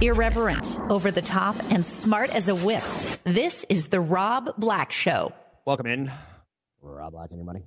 Irreverent, 0.00 0.78
over 0.90 1.10
the 1.10 1.22
top, 1.22 1.56
and 1.70 1.84
smart 1.84 2.30
as 2.30 2.48
a 2.48 2.54
whip. 2.54 2.82
This 3.24 3.64
is 3.68 3.88
The 3.88 4.00
Rob 4.00 4.54
Black 4.58 4.92
Show. 4.92 5.32
Welcome 5.66 5.86
in. 5.86 6.10
Rob 6.80 7.12
Black 7.12 7.30
and 7.30 7.38
your 7.38 7.46
money. 7.46 7.64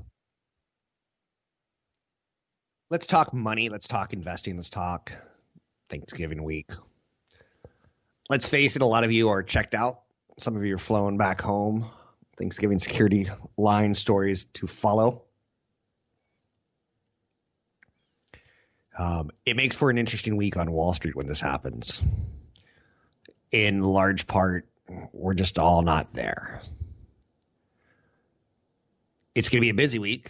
Let's 2.89 3.07
talk 3.07 3.33
money. 3.33 3.69
Let's 3.69 3.87
talk 3.87 4.13
investing. 4.13 4.57
Let's 4.57 4.69
talk 4.69 5.11
Thanksgiving 5.89 6.43
week. 6.43 6.71
Let's 8.29 8.47
face 8.47 8.75
it, 8.75 8.81
a 8.81 8.85
lot 8.85 9.03
of 9.03 9.11
you 9.11 9.29
are 9.29 9.43
checked 9.43 9.75
out. 9.75 10.01
Some 10.39 10.55
of 10.55 10.65
you 10.65 10.75
are 10.75 10.79
flown 10.79 11.17
back 11.17 11.41
home. 11.41 11.89
Thanksgiving 12.37 12.79
security 12.79 13.27
line 13.55 13.93
stories 13.93 14.45
to 14.55 14.67
follow. 14.67 15.24
Um, 18.97 19.31
it 19.45 19.55
makes 19.55 19.75
for 19.75 19.89
an 19.89 19.97
interesting 19.97 20.37
week 20.37 20.57
on 20.57 20.71
Wall 20.71 20.93
Street 20.93 21.15
when 21.15 21.27
this 21.27 21.41
happens. 21.41 22.01
In 23.51 23.81
large 23.81 24.27
part, 24.27 24.67
we're 25.11 25.33
just 25.33 25.59
all 25.59 25.81
not 25.81 26.13
there. 26.13 26.61
It's 29.33 29.49
going 29.49 29.59
to 29.59 29.65
be 29.65 29.69
a 29.69 29.73
busy 29.73 29.99
week 29.99 30.29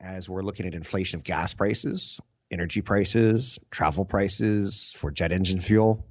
as 0.00 0.28
we're 0.28 0.42
looking 0.42 0.66
at 0.66 0.74
inflation 0.74 1.18
of 1.18 1.24
gas 1.24 1.54
prices, 1.54 2.20
energy 2.50 2.82
prices, 2.82 3.58
travel 3.70 4.04
prices 4.04 4.92
for 4.94 5.10
jet 5.10 5.32
engine 5.32 5.60
fuel. 5.60 6.04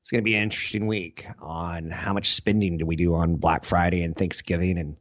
It's 0.00 0.10
going 0.12 0.22
to 0.22 0.24
be 0.24 0.36
an 0.36 0.44
interesting 0.44 0.86
week 0.86 1.26
on 1.40 1.90
how 1.90 2.12
much 2.12 2.34
spending 2.34 2.78
do 2.78 2.86
we 2.86 2.94
do 2.94 3.16
on 3.16 3.36
Black 3.36 3.64
Friday 3.64 4.04
and 4.04 4.16
Thanksgiving 4.16 4.78
and 4.78 4.96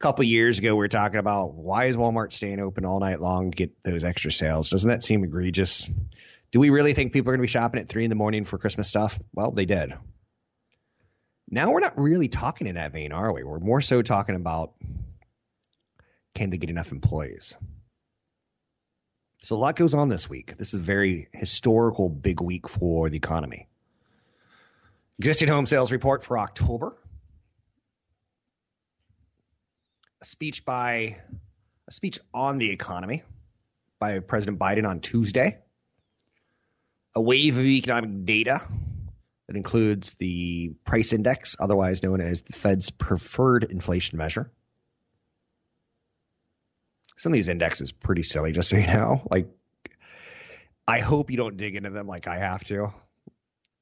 couple 0.00 0.24
years 0.24 0.58
ago, 0.58 0.70
we 0.74 0.78
were 0.78 0.88
talking 0.88 1.20
about 1.20 1.54
why 1.54 1.84
is 1.84 1.96
Walmart 1.96 2.32
staying 2.32 2.58
open 2.58 2.86
all 2.86 3.00
night 3.00 3.20
long 3.20 3.50
to 3.50 3.56
get 3.56 3.82
those 3.84 4.02
extra 4.02 4.32
sales? 4.32 4.70
Doesn't 4.70 4.88
that 4.88 5.04
seem 5.04 5.22
egregious? 5.22 5.90
Do 6.52 6.58
we 6.58 6.70
really 6.70 6.94
think 6.94 7.12
people 7.12 7.30
are 7.30 7.36
going 7.36 7.42
to 7.42 7.46
be 7.46 7.52
shopping 7.52 7.80
at 7.80 7.88
three 7.88 8.04
in 8.04 8.10
the 8.10 8.16
morning 8.16 8.44
for 8.44 8.58
Christmas 8.58 8.88
stuff? 8.88 9.18
Well, 9.34 9.50
they 9.50 9.66
did. 9.66 9.92
Now 11.50 11.70
we're 11.70 11.80
not 11.80 12.00
really 12.00 12.28
talking 12.28 12.66
in 12.66 12.76
that 12.76 12.92
vein, 12.92 13.12
are 13.12 13.32
we? 13.32 13.44
We're 13.44 13.58
more 13.58 13.82
so 13.82 14.00
talking 14.00 14.36
about 14.36 14.72
can 16.34 16.48
they 16.48 16.56
get 16.56 16.70
enough 16.70 16.92
employees? 16.92 17.54
So 19.42 19.56
a 19.56 19.58
lot 19.58 19.76
goes 19.76 19.94
on 19.94 20.08
this 20.08 20.30
week. 20.30 20.56
This 20.56 20.68
is 20.68 20.74
a 20.74 20.82
very 20.82 21.28
historical 21.32 22.08
big 22.08 22.40
week 22.40 22.68
for 22.68 23.10
the 23.10 23.16
economy. 23.16 23.68
Existing 25.18 25.48
home 25.48 25.66
sales 25.66 25.92
report 25.92 26.24
for 26.24 26.38
October 26.38 26.96
a 30.20 30.24
speech 30.24 30.64
by 30.64 31.16
a 31.88 31.92
speech 31.92 32.18
on 32.34 32.58
the 32.58 32.70
economy 32.70 33.22
by 33.98 34.18
President 34.20 34.58
Biden 34.58 34.86
on 34.86 35.00
Tuesday. 35.00 35.58
A 37.16 37.20
wave 37.20 37.56
of 37.56 37.64
economic 37.64 38.24
data 38.24 38.60
that 39.48 39.56
includes 39.56 40.14
the 40.14 40.72
price 40.84 41.12
index, 41.12 41.56
otherwise 41.58 42.02
known 42.02 42.20
as 42.20 42.42
the 42.42 42.52
Fed's 42.52 42.90
preferred 42.90 43.64
inflation 43.64 44.16
measure. 44.16 44.50
Some 47.16 47.32
of 47.32 47.34
these 47.34 47.48
indexes 47.48 47.90
pretty 47.90 48.22
silly, 48.22 48.52
just 48.52 48.70
so 48.70 48.76
you 48.76 48.86
know. 48.86 49.26
Like, 49.28 49.48
I 50.86 51.00
hope 51.00 51.30
you 51.30 51.36
don't 51.36 51.56
dig 51.56 51.74
into 51.74 51.90
them 51.90 52.06
like 52.06 52.28
I 52.28 52.38
have 52.38 52.62
to. 52.64 52.92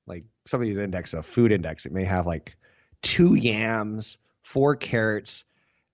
Like 0.07 0.25
some 0.47 0.61
of 0.61 0.67
these 0.67 0.79
indexes, 0.79 1.19
a 1.19 1.23
food 1.23 1.53
index, 1.53 1.85
it 1.85 1.93
may 1.93 2.05
have 2.05 2.27
like 2.27 2.57
two 3.03 3.35
yams, 3.35 4.17
four 4.43 4.75
carrots, 4.75 5.45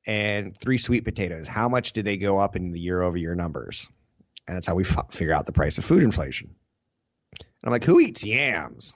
and 0.06 0.56
three 0.58 0.78
sweet 0.78 1.04
potatoes. 1.04 1.48
How 1.48 1.68
much 1.68 1.92
did 1.92 2.04
they 2.04 2.16
go 2.16 2.38
up 2.38 2.56
in 2.56 2.72
the 2.72 2.80
year 2.80 3.02
over 3.02 3.16
year 3.16 3.34
numbers? 3.34 3.88
And 4.46 4.56
that's 4.56 4.66
how 4.66 4.74
we 4.74 4.84
f- 4.84 5.12
figure 5.12 5.34
out 5.34 5.46
the 5.46 5.52
price 5.52 5.78
of 5.78 5.84
food 5.84 6.02
inflation. 6.02 6.54
And 7.40 7.46
I'm 7.64 7.72
like, 7.72 7.84
who 7.84 8.00
eats 8.00 8.24
yams? 8.24 8.92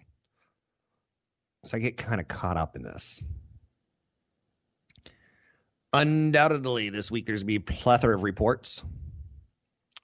So 1.64 1.76
I 1.76 1.80
get 1.80 1.96
kind 1.96 2.20
of 2.20 2.28
caught 2.28 2.56
up 2.56 2.76
in 2.76 2.82
this. 2.82 3.22
Undoubtedly, 5.92 6.90
this 6.90 7.10
week 7.10 7.26
there's 7.26 7.42
going 7.42 7.54
to 7.54 7.60
be 7.60 7.72
a 7.74 7.78
plethora 7.78 8.14
of 8.14 8.22
reports 8.22 8.82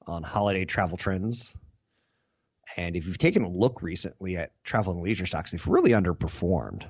on 0.07 0.23
holiday 0.23 0.65
travel 0.65 0.97
trends. 0.97 1.55
And 2.77 2.97
if 2.97 3.07
you've 3.07 3.19
taken 3.19 3.43
a 3.43 3.49
look 3.49 3.83
recently 3.83 4.37
at 4.39 4.53
travel 4.65 4.95
and 4.95 5.03
leisure 5.03 5.27
stocks, 5.27 5.51
they've 5.51 5.69
really 5.69 5.91
underperformed 5.91 6.85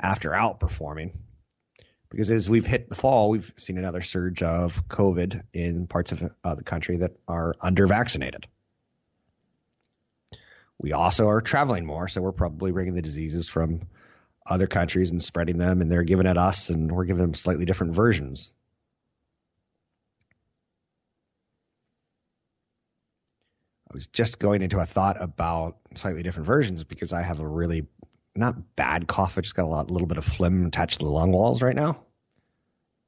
after 0.00 0.30
outperforming 0.30 1.12
because 2.12 2.30
as 2.30 2.48
we've 2.48 2.66
hit 2.66 2.90
the 2.90 2.94
fall, 2.94 3.30
we've 3.30 3.50
seen 3.56 3.78
another 3.78 4.02
surge 4.02 4.42
of 4.42 4.86
COVID 4.86 5.44
in 5.54 5.86
parts 5.86 6.12
of 6.12 6.22
uh, 6.44 6.54
the 6.54 6.62
country 6.62 6.98
that 6.98 7.12
are 7.26 7.54
under 7.58 7.86
vaccinated. 7.86 8.46
We 10.78 10.92
also 10.92 11.28
are 11.28 11.40
traveling 11.40 11.86
more, 11.86 12.08
so 12.08 12.20
we're 12.20 12.32
probably 12.32 12.70
bringing 12.70 12.94
the 12.94 13.00
diseases 13.00 13.48
from 13.48 13.88
other 14.46 14.66
countries 14.66 15.10
and 15.10 15.22
spreading 15.22 15.56
them, 15.56 15.80
and 15.80 15.90
they're 15.90 16.02
giving 16.02 16.26
it 16.26 16.36
us, 16.36 16.68
and 16.68 16.92
we're 16.92 17.06
giving 17.06 17.22
them 17.22 17.32
slightly 17.32 17.64
different 17.64 17.94
versions. 17.94 18.52
I 23.90 23.94
was 23.94 24.06
just 24.08 24.38
going 24.38 24.60
into 24.60 24.78
a 24.78 24.86
thought 24.86 25.16
about 25.20 25.78
slightly 25.94 26.22
different 26.22 26.46
versions 26.46 26.84
because 26.84 27.14
I 27.14 27.22
have 27.22 27.40
a 27.40 27.46
really 27.46 27.86
not 28.34 28.76
bad 28.76 29.06
cough. 29.06 29.36
I 29.36 29.42
just 29.42 29.54
got 29.54 29.64
a 29.64 29.66
lot, 29.66 29.90
little 29.90 30.06
bit 30.06 30.18
of 30.18 30.24
phlegm 30.24 30.66
attached 30.66 31.00
to 31.00 31.06
the 31.06 31.10
lung 31.10 31.32
walls 31.32 31.62
right 31.62 31.76
now. 31.76 32.02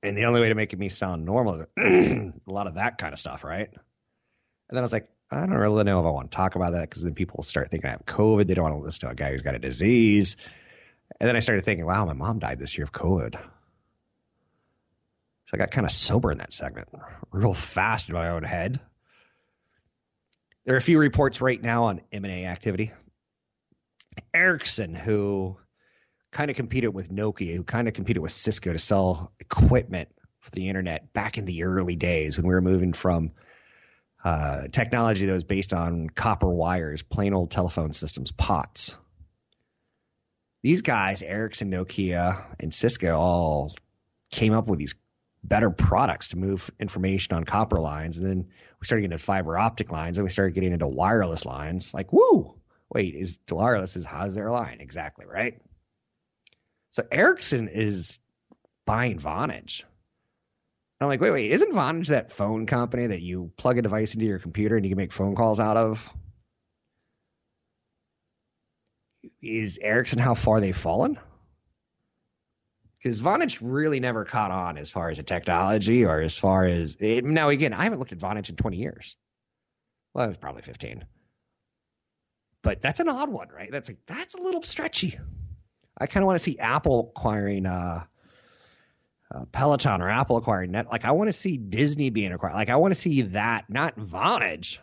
And 0.03 0.17
the 0.19 0.27
only 0.27 0.41
way 0.41 0.51
to 0.51 0.55
make 0.55 0.77
me 0.79 0.91
sound 0.91 1.25
normal 1.25 1.62
is 1.62 1.67
a 1.79 2.33
lot 2.47 2.67
of 2.67 2.75
that 2.75 2.99
kind 2.99 3.15
of 3.15 3.19
stuff, 3.19 3.43
right? 3.43 3.69
And 3.69 4.77
then 4.77 4.79
I 4.79 4.83
was 4.83 4.93
like, 4.93 5.09
I 5.31 5.41
don't 5.41 5.51
really 5.51 5.85
know 5.85 6.01
if 6.01 6.07
I 6.07 6.11
want 6.11 6.31
to 6.31 6.37
talk 6.37 6.57
about 6.57 6.73
that 6.73 6.89
because 6.89 7.03
then 7.03 7.15
people 7.15 7.43
start 7.43 7.71
thinking 7.71 7.89
I 7.89 7.93
have 7.93 8.05
COVID. 8.05 8.47
They 8.47 8.55
don't 8.55 8.65
want 8.65 8.77
to 8.77 8.85
listen 8.85 9.01
to 9.01 9.12
a 9.12 9.15
guy 9.15 9.33
who's 9.33 9.43
got 9.43 9.55
a 9.55 9.59
disease. 9.59 10.37
And 11.21 11.29
then 11.29 11.37
I 11.37 11.41
started 11.41 11.65
thinking, 11.65 11.87
wow, 11.87 12.05
my 12.05 12.12
mom 12.12 12.39
died 12.39 12.59
this 12.59 12.77
year 12.77 12.85
of 12.85 12.93
COVID. 12.93 13.35
So 15.47 15.51
I 15.55 15.56
got 15.56 15.71
kind 15.71 15.87
of 15.87 15.93
sober 15.93 16.33
in 16.33 16.39
that 16.39 16.53
segment, 16.53 16.89
real 17.31 17.55
fast 17.55 18.09
in 18.09 18.15
my 18.15 18.31
own 18.31 18.43
head. 18.43 18.81
There 20.65 20.75
are 20.75 20.79
a 20.79 20.83
few 20.83 20.99
reports 20.99 21.41
right 21.41 21.61
now 21.61 21.85
on 21.85 22.01
M&A 22.11 22.47
activity. 22.47 22.93
Ericsson, 24.33 24.95
who 24.95 25.57
kind 26.33 26.51
of 26.51 26.57
competed 26.57 26.93
with 26.93 27.11
Nokia, 27.11 27.55
who 27.55 27.65
kind 27.65 27.89
of 27.89 27.95
competed 27.95 28.23
with 28.23 28.33
Cisco 28.33 28.73
to 28.73 28.79
sell 28.79 29.33
equipment 29.39 30.09
for 30.41 30.51
the 30.51 30.69
internet 30.69 31.13
back 31.13 31.39
in 31.39 31.45
the 31.45 31.65
early 31.65 31.97
days 31.97 32.37
when 32.37 32.47
we 32.47 32.55
were 32.55 32.61
moving 32.61 32.93
from 32.93 33.33
uh, 34.25 34.69
technology 34.69 35.27
that 35.27 35.33
was 35.33 35.45
based 35.45 35.73
on 35.73 36.09
copper 36.11 36.49
wires, 36.49 37.03
plain 37.03 37.35
old 37.35 37.51
telephone 37.51 37.93
systems, 37.93 38.33
POTS. 38.33 38.97
These 40.63 40.83
guys, 40.83 41.23
Ericsson, 41.23 41.71
Nokia, 41.71 42.43
and 42.59 42.73
Cisco, 42.73 43.19
all 43.19 43.77
came 44.31 44.55
up 44.55 44.67
with 44.67 44.79
these 44.79 44.95
better 45.43 45.71
products 45.71 46.29
to 46.29 46.39
move 46.39 46.71
information 46.81 47.37
on 47.37 47.45
copper 47.45 47.79
lines. 47.79 48.17
And 48.17 48.27
then 48.27 48.49
we 48.81 48.87
started 48.87 49.03
getting 49.03 49.13
into 49.13 49.25
fiber 49.25 49.59
optic 49.59 49.93
lines, 49.93 50.17
and 50.17 50.25
we 50.25 50.31
started 50.31 50.55
getting 50.55 50.73
into 50.73 50.89
wireless 50.89 51.45
lines. 51.45 51.93
Like, 51.93 52.13
woo! 52.13 52.55
Wait, 52.94 53.15
is 53.15 53.38
wireless 53.50 53.96
is 53.96 54.05
how's 54.05 54.37
their 54.37 54.50
line 54.50 54.79
exactly, 54.81 55.26
right? 55.26 55.61
So 56.93 57.02
Ericsson 57.11 57.69
is 57.69 58.20
buying 58.87 59.19
Vonage. 59.19 59.82
I'm 61.00 61.08
like, 61.08 61.20
wait, 61.20 61.32
wait, 61.32 61.50
isn't 61.50 61.73
Vonage 61.73 62.08
that 62.08 62.31
phone 62.31 62.67
company 62.67 63.08
that 63.08 63.20
you 63.20 63.50
plug 63.56 63.76
a 63.79 63.82
device 63.82 64.14
into 64.14 64.26
your 64.26 64.38
computer 64.38 64.76
and 64.76 64.87
you 64.87 64.91
can 64.91 64.96
make 64.96 65.12
phone 65.12 65.35
calls 65.35 65.58
out 65.58 65.76
of? 65.76 66.08
Is 69.43 69.79
Ericsson 69.82 70.20
how 70.20 70.35
far 70.35 70.61
they've 70.61 70.76
fallen? 70.76 71.19
Because 73.02 73.20
Vonage 73.20 73.58
really 73.61 74.00
never 74.00 74.25
caught 74.25 74.50
on 74.50 74.79
as 74.79 74.90
far 74.90 75.11
as 75.11 75.19
the 75.19 75.25
technology 75.25 76.06
or 76.06 76.20
as 76.20 76.38
far 76.38 76.64
as 76.64 76.97
it, 77.00 77.25
now 77.25 77.50
again, 77.50 77.75
I 77.75 77.82
haven't 77.82 77.99
looked 77.99 78.12
at 78.12 78.19
Vonage 78.19 78.49
in 78.49 78.56
20 78.56 78.76
years. 78.76 79.17
Well, 80.14 80.25
it 80.25 80.29
was 80.29 80.37
probably 80.37 80.62
15. 80.62 81.05
But 82.64 82.81
that's 82.81 82.99
an 82.99 83.08
odd 83.08 83.28
one, 83.28 83.49
right? 83.50 83.70
That's 83.70 83.90
like 83.90 83.99
that's 84.06 84.34
a 84.34 84.40
little 84.40 84.62
stretchy. 84.62 85.19
I 85.96 86.06
kind 86.06 86.25
of 86.25 86.26
want 86.26 86.38
to 86.38 86.43
see 86.43 86.58
Apple 86.58 87.12
acquiring 87.14 87.66
uh, 87.66 88.05
uh, 89.32 89.44
Peloton 89.52 90.00
or 90.00 90.08
Apple 90.08 90.38
acquiring 90.38 90.72
Net. 90.72 90.87
Like 90.90 91.05
I 91.05 91.12
want 91.12 91.28
to 91.28 91.34
see 91.34 91.58
Disney 91.58 92.08
being 92.08 92.32
acquired. 92.32 92.55
Like 92.55 92.70
I 92.70 92.76
want 92.76 92.94
to 92.94 93.00
see 93.00 93.22
that, 93.22 93.66
not 93.69 93.96
Vonage. 93.96 94.78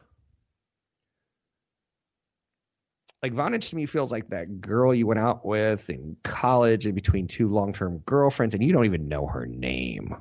Like 3.23 3.33
Vonage 3.33 3.69
to 3.71 3.75
me 3.75 3.87
feels 3.87 4.11
like 4.11 4.29
that 4.29 4.61
girl 4.61 4.93
you 4.93 5.07
went 5.07 5.19
out 5.19 5.43
with 5.43 5.89
in 5.89 6.17
college 6.23 6.85
in 6.85 6.93
between 6.93 7.27
two 7.27 7.49
long 7.49 7.73
term 7.73 7.97
girlfriends 7.97 8.53
and 8.53 8.63
you 8.63 8.73
don't 8.73 8.85
even 8.85 9.07
know 9.07 9.25
her 9.25 9.47
name. 9.47 10.15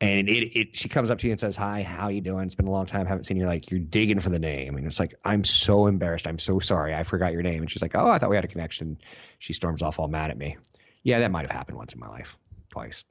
And 0.00 0.28
it, 0.28 0.56
it 0.56 0.76
she 0.76 0.90
comes 0.90 1.10
up 1.10 1.18
to 1.20 1.26
you 1.26 1.32
and 1.32 1.40
says, 1.40 1.56
Hi, 1.56 1.82
how 1.82 2.08
you 2.08 2.20
doing? 2.20 2.44
It's 2.44 2.54
been 2.54 2.66
a 2.66 2.70
long 2.70 2.86
time, 2.86 3.06
haven't 3.06 3.24
seen 3.24 3.38
you. 3.38 3.46
Like 3.46 3.70
you're 3.70 3.80
digging 3.80 4.20
for 4.20 4.28
the 4.28 4.38
name. 4.38 4.76
And 4.76 4.86
it's 4.86 5.00
like, 5.00 5.14
I'm 5.24 5.42
so 5.42 5.86
embarrassed. 5.86 6.26
I'm 6.26 6.38
so 6.38 6.58
sorry. 6.58 6.94
I 6.94 7.02
forgot 7.02 7.32
your 7.32 7.42
name. 7.42 7.62
And 7.62 7.70
she's 7.70 7.80
like, 7.80 7.94
Oh, 7.94 8.06
I 8.06 8.18
thought 8.18 8.28
we 8.28 8.36
had 8.36 8.44
a 8.44 8.48
connection. 8.48 8.98
She 9.38 9.54
storms 9.54 9.80
off 9.80 9.98
all 9.98 10.08
mad 10.08 10.30
at 10.30 10.36
me. 10.36 10.58
Yeah, 11.02 11.20
that 11.20 11.30
might 11.30 11.42
have 11.42 11.50
happened 11.50 11.78
once 11.78 11.94
in 11.94 12.00
my 12.00 12.08
life. 12.08 12.36
Twice. 12.70 13.04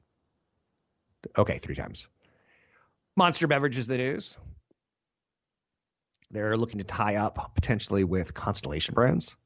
Okay, 1.36 1.58
three 1.58 1.74
times. 1.74 2.06
Monster 3.16 3.46
Beverage 3.46 3.78
is 3.78 3.86
the 3.86 3.96
news. 3.96 4.36
They're 6.30 6.56
looking 6.56 6.78
to 6.78 6.84
tie 6.84 7.16
up 7.16 7.54
potentially 7.54 8.04
with 8.04 8.34
Constellation 8.34 8.94
Brands. 8.94 9.36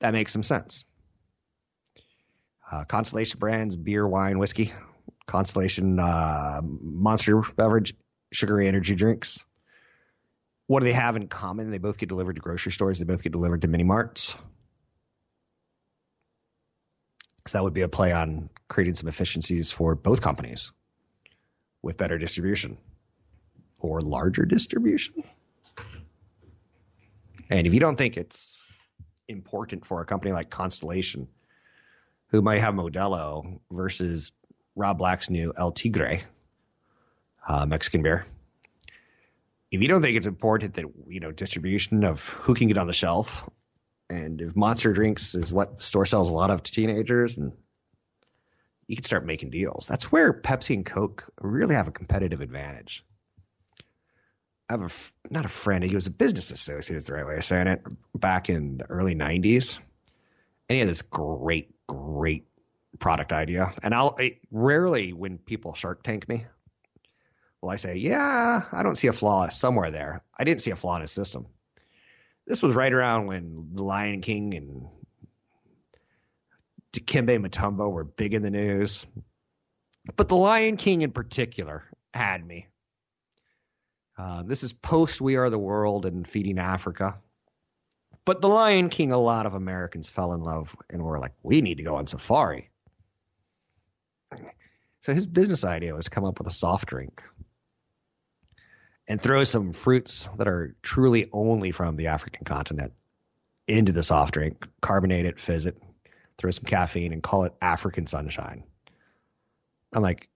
That 0.00 0.12
makes 0.12 0.32
some 0.32 0.42
sense. 0.42 0.84
Uh, 2.70 2.84
Constellation 2.84 3.38
Brands, 3.38 3.76
beer, 3.76 4.06
wine, 4.06 4.38
whiskey. 4.38 4.72
Constellation 5.30 6.00
uh, 6.00 6.60
Monster 6.62 7.40
Beverage, 7.56 7.94
sugary 8.32 8.66
energy 8.66 8.96
drinks. 8.96 9.44
What 10.66 10.80
do 10.80 10.86
they 10.86 10.92
have 10.92 11.16
in 11.16 11.28
common? 11.28 11.70
They 11.70 11.78
both 11.78 11.98
get 11.98 12.08
delivered 12.08 12.34
to 12.34 12.42
grocery 12.42 12.72
stores. 12.72 12.98
They 12.98 13.04
both 13.04 13.22
get 13.22 13.32
delivered 13.32 13.62
to 13.62 13.68
mini 13.68 13.84
marts. 13.84 14.36
So 17.46 17.58
that 17.58 17.64
would 17.64 17.74
be 17.74 17.82
a 17.82 17.88
play 17.88 18.12
on 18.12 18.50
creating 18.68 18.94
some 18.94 19.08
efficiencies 19.08 19.70
for 19.70 19.94
both 19.94 20.20
companies 20.20 20.72
with 21.80 21.96
better 21.96 22.18
distribution 22.18 22.76
or 23.80 24.00
larger 24.00 24.44
distribution. 24.44 25.22
And 27.48 27.66
if 27.66 27.74
you 27.74 27.80
don't 27.80 27.96
think 27.96 28.16
it's 28.16 28.60
important 29.28 29.86
for 29.86 30.00
a 30.00 30.04
company 30.04 30.32
like 30.32 30.50
Constellation, 30.50 31.28
who 32.28 32.42
might 32.42 32.60
have 32.60 32.74
Modelo 32.74 33.60
versus 33.70 34.32
Rob 34.76 34.98
Black's 34.98 35.30
new 35.30 35.52
El 35.56 35.72
Tigre 35.72 36.20
uh, 37.46 37.66
Mexican 37.66 38.02
beer, 38.02 38.24
if 39.70 39.80
you 39.80 39.88
don't 39.88 40.02
think 40.02 40.16
it's 40.16 40.26
important 40.26 40.74
that 40.74 40.84
you 41.08 41.20
know 41.20 41.30
distribution 41.30 42.04
of 42.04 42.22
who 42.24 42.54
can 42.54 42.68
get 42.68 42.78
on 42.78 42.86
the 42.86 42.92
shelf, 42.92 43.48
and 44.08 44.40
if 44.40 44.56
Monster 44.56 44.92
Drinks 44.92 45.34
is 45.34 45.52
what 45.52 45.78
the 45.78 45.82
store 45.82 46.06
sells 46.06 46.28
a 46.28 46.34
lot 46.34 46.50
of 46.50 46.62
to 46.62 46.72
teenagers, 46.72 47.38
and 47.38 47.52
you 48.86 48.96
can 48.96 49.04
start 49.04 49.24
making 49.24 49.50
deals. 49.50 49.86
That's 49.86 50.10
where 50.10 50.32
Pepsi 50.32 50.74
and 50.74 50.84
Coke 50.84 51.30
really 51.40 51.76
have 51.76 51.88
a 51.88 51.92
competitive 51.92 52.40
advantage. 52.40 53.04
I 54.68 54.74
have 54.74 54.82
a 54.82 55.32
not 55.32 55.44
a 55.44 55.48
friend. 55.48 55.84
He 55.84 55.94
was 55.94 56.06
a 56.06 56.12
business 56.12 56.50
associate. 56.50 56.96
Is 56.96 57.06
the 57.06 57.14
right 57.14 57.26
way 57.26 57.36
of 57.36 57.44
saying 57.44 57.68
it. 57.68 57.82
Back 58.14 58.48
in 58.50 58.78
the 58.78 58.86
early 58.86 59.14
'90s, 59.14 59.78
and 60.68 60.74
he 60.74 60.80
had 60.80 60.88
this 60.88 61.02
great, 61.02 61.70
great 61.86 62.46
product 62.98 63.32
idea. 63.32 63.72
And 63.82 63.94
I'll 63.94 64.16
I, 64.18 64.38
rarely 64.50 65.12
when 65.12 65.38
people 65.38 65.74
Shark 65.74 66.02
Tank 66.02 66.28
me, 66.28 66.46
will 67.60 67.70
I 67.70 67.76
say, 67.76 67.96
"Yeah, 67.96 68.62
I 68.72 68.82
don't 68.82 68.96
see 68.96 69.08
a 69.08 69.12
flaw 69.12 69.48
somewhere 69.48 69.90
there." 69.90 70.22
I 70.38 70.44
didn't 70.44 70.62
see 70.62 70.70
a 70.70 70.76
flaw 70.76 70.96
in 70.96 71.02
his 71.02 71.12
system. 71.12 71.46
This 72.46 72.62
was 72.62 72.74
right 72.74 72.92
around 72.92 73.26
when 73.26 73.70
The 73.74 73.82
Lion 73.82 74.20
King 74.20 74.54
and 74.54 74.88
Dikembe 76.92 77.38
Mutombo 77.38 77.90
were 77.90 78.04
big 78.04 78.34
in 78.34 78.42
the 78.42 78.50
news. 78.50 79.06
But 80.16 80.28
The 80.28 80.36
Lion 80.36 80.76
King 80.76 81.02
in 81.02 81.12
particular 81.12 81.84
had 82.12 82.44
me. 82.44 82.66
Uh, 84.18 84.42
this 84.42 84.64
is 84.64 84.72
post 84.72 85.20
We 85.20 85.36
Are 85.36 85.50
the 85.50 85.58
World 85.58 86.06
and 86.06 86.26
Feeding 86.26 86.58
Africa. 86.58 87.18
But 88.24 88.40
The 88.40 88.48
Lion 88.48 88.88
King, 88.88 89.12
a 89.12 89.18
lot 89.18 89.46
of 89.46 89.54
Americans 89.54 90.08
fell 90.08 90.32
in 90.32 90.40
love 90.40 90.74
and 90.90 91.02
were 91.02 91.18
like, 91.18 91.32
we 91.42 91.60
need 91.60 91.76
to 91.76 91.82
go 91.82 91.96
on 91.96 92.06
safari. 92.06 92.69
So 95.02 95.14
his 95.14 95.26
business 95.26 95.64
idea 95.64 95.94
was 95.94 96.04
to 96.04 96.10
come 96.10 96.24
up 96.24 96.38
with 96.38 96.46
a 96.46 96.52
soft 96.52 96.88
drink 96.88 97.22
and 99.08 99.20
throw 99.20 99.44
some 99.44 99.72
fruits 99.72 100.28
that 100.38 100.46
are 100.46 100.76
truly 100.82 101.28
only 101.32 101.72
from 101.72 101.96
the 101.96 102.08
African 102.08 102.44
continent 102.44 102.92
into 103.66 103.92
the 103.92 104.02
soft 104.02 104.34
drink, 104.34 104.66
carbonate 104.80 105.26
it, 105.26 105.40
fizz 105.40 105.66
it, 105.66 105.82
throw 106.38 106.50
some 106.50 106.64
caffeine, 106.64 107.12
and 107.12 107.22
call 107.22 107.44
it 107.44 107.54
African 107.62 108.06
Sunshine. 108.06 108.64
I'm 109.92 110.02
like, 110.02 110.28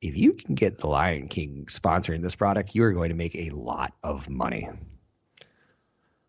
if 0.00 0.16
you 0.16 0.34
can 0.34 0.54
get 0.54 0.78
the 0.78 0.86
Lion 0.86 1.28
King 1.28 1.66
sponsoring 1.68 2.22
this 2.22 2.36
product, 2.36 2.74
you 2.74 2.84
are 2.84 2.92
going 2.92 3.08
to 3.08 3.14
make 3.14 3.34
a 3.34 3.50
lot 3.50 3.92
of 4.02 4.28
money. 4.28 4.68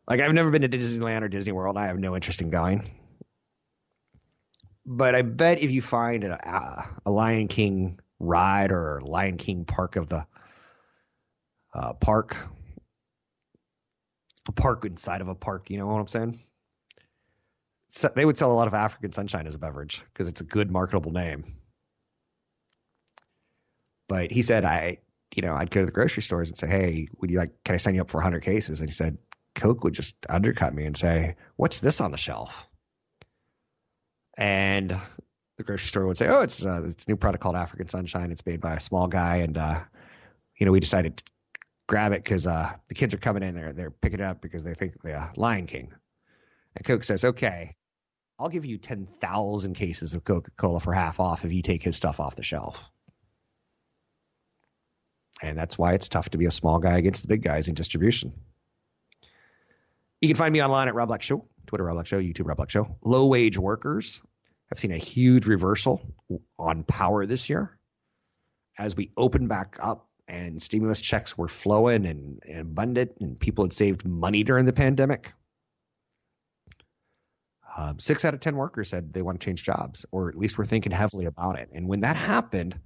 Like 0.08 0.22
I've 0.22 0.34
never 0.34 0.52
been 0.52 0.64
to 0.64 0.70
Disneyland 0.70 1.22
or 1.22 1.28
Disney 1.28 1.52
World. 1.52 1.78
I 1.78 1.88
have 1.88 2.00
no 2.00 2.16
interest 2.16 2.42
in 2.42 2.50
going. 2.50 2.90
But 4.92 5.14
I 5.14 5.22
bet 5.22 5.62
if 5.62 5.70
you 5.70 5.84
find 5.84 6.24
a, 6.24 6.84
a 7.06 7.12
Lion 7.12 7.48
King 7.48 8.00
ride 8.20 8.72
or 8.72 9.00
Lion 9.04 9.38
King 9.38 9.64
park 9.64 9.98
of 9.98 10.10
the 10.10 10.26
uh, 11.76 11.94
park, 11.94 12.36
a 14.48 14.52
park 14.52 14.86
inside 14.86 15.22
of 15.22 15.28
a 15.28 15.36
park, 15.36 15.70
you 15.70 15.78
know 15.78 15.86
what 15.86 16.00
I'm 16.00 16.08
saying? 16.08 16.40
So 17.90 18.12
they 18.16 18.26
would 18.26 18.36
sell 18.36 18.52
a 18.52 18.54
lot 18.54 18.66
of 18.66 18.74
African 18.74 19.12
Sunshine 19.12 19.46
as 19.46 19.54
a 19.54 19.60
beverage 19.60 20.02
because 20.12 20.28
it's 20.28 20.42
a 20.42 20.44
good 20.46 20.72
marketable 20.72 21.12
name. 21.12 21.58
But 24.08 24.32
he 24.32 24.42
said, 24.42 24.66
I, 24.66 24.98
you 25.36 25.44
know, 25.44 25.54
I'd 25.54 25.70
go 25.70 25.82
to 25.82 25.86
the 25.86 25.92
grocery 25.92 26.24
stores 26.24 26.50
and 26.50 26.58
say, 26.58 26.68
Hey, 26.68 27.08
would 27.20 27.30
you 27.30 27.38
like, 27.38 27.64
can 27.64 27.76
I 27.76 27.78
sign 27.78 27.94
you 27.94 28.02
up 28.02 28.10
for 28.10 28.18
100 28.18 28.42
cases? 28.42 28.80
And 28.80 28.90
he 28.90 28.94
said, 28.94 29.20
Coke 29.54 29.84
would 29.84 29.94
just 29.94 30.16
undercut 30.28 30.74
me 30.74 30.86
and 30.86 30.98
say, 30.98 31.36
What's 31.58 31.80
this 31.80 32.02
on 32.02 32.10
the 32.10 32.18
shelf? 32.18 32.68
And 34.40 34.98
the 35.58 35.64
grocery 35.64 35.90
store 35.90 36.08
would 36.08 36.18
say, 36.18 36.28
Oh, 36.30 36.40
it's, 36.40 36.64
uh, 36.64 36.84
it's 36.86 37.06
a 37.06 37.10
new 37.10 37.18
product 37.18 37.44
called 37.44 37.58
African 37.58 37.90
Sunshine. 37.90 38.32
It's 38.32 38.46
made 38.46 38.62
by 38.62 38.76
a 38.76 38.80
small 38.80 39.08
guy. 39.08 39.38
And, 39.38 39.58
uh, 39.58 39.82
you 40.58 40.66
know, 40.66 40.72
we 40.72 40.80
decided 40.80 41.18
to 41.18 41.24
grab 41.88 42.14
it 42.14 42.24
because 42.24 42.48
uh, 42.48 42.72
the 42.88 42.96
kids 42.96 43.14
are 43.14 43.18
coming 43.18 43.44
in 43.44 43.54
there. 43.54 43.74
They're 43.74 43.92
picking 43.92 44.22
it 44.22 44.26
up 44.26 44.42
because 44.42 44.64
they 44.64 44.74
think 44.74 45.02
the 45.02 45.14
uh, 45.14 45.28
Lion 45.36 45.68
King. 45.68 45.94
And 46.76 46.86
Coke 46.86 47.04
says, 47.04 47.26
Okay, 47.26 47.76
I'll 48.40 48.48
give 48.48 48.64
you 48.64 48.78
10,000 48.78 49.74
cases 49.74 50.14
of 50.14 50.24
Coca 50.24 50.52
Cola 50.56 50.80
for 50.80 50.94
half 50.94 51.20
off 51.20 51.44
if 51.44 51.52
you 51.52 51.62
take 51.62 51.84
his 51.84 51.98
stuff 51.98 52.22
off 52.22 52.38
the 52.38 52.44
shelf. 52.44 52.90
And 55.42 55.58
that's 55.58 55.78
why 55.78 55.94
it's 55.94 56.08
tough 56.08 56.30
to 56.30 56.38
be 56.38 56.46
a 56.46 56.52
small 56.52 56.80
guy 56.80 56.98
against 56.98 57.24
the 57.24 57.28
big 57.28 57.44
guys 57.44 57.68
in 57.68 57.74
distribution. 57.74 58.34
You 60.22 60.30
can 60.30 60.38
find 60.38 60.54
me 60.54 60.64
online 60.64 60.88
at 60.88 60.96
Rob 60.96 61.10
Black 61.10 61.22
Show, 61.22 61.46
Twitter 61.68 61.84
Rob 61.84 61.96
Black 61.96 62.08
Show, 62.08 62.20
YouTube 62.20 62.48
Rob 62.48 62.58
Black 62.58 62.70
Show. 62.70 62.98
Low 63.02 63.26
wage 63.26 63.58
workers 63.58 64.22
have 64.70 64.80
seen 64.80 64.92
a 64.92 64.98
huge 64.98 65.46
reversal 65.46 66.02
on 66.58 66.84
power 66.84 67.26
this 67.26 67.50
year 67.50 67.78
as 68.78 68.96
we 68.96 69.12
open 69.18 69.48
back 69.48 69.78
up 69.80 70.08
and 70.28 70.62
stimulus 70.62 71.02
checks 71.02 71.38
were 71.38 71.48
flowing 71.48 72.06
and, 72.06 72.42
and 72.48 72.62
abundant 72.62 73.18
and 73.20 73.40
people 73.40 73.66
had 73.66 73.74
saved 73.74 74.06
money 74.06 74.44
during 74.44 74.66
the 74.66 74.74
pandemic. 74.74 75.34
Um, 77.76 78.00
six 78.00 78.26
out 78.26 78.34
of 78.34 78.40
10 78.40 78.56
workers 78.56 78.90
said 78.90 79.14
they 79.14 79.22
want 79.22 79.40
to 79.40 79.46
change 79.46 79.64
jobs, 79.64 80.06
or 80.12 80.30
at 80.30 80.36
least 80.36 80.58
we're 80.58 80.66
thinking 80.66 80.92
heavily 80.92 81.26
about 81.26 81.60
it. 81.60 81.70
And 81.74 81.88
when 81.88 82.02
that 82.02 82.16
happened, 82.16 82.80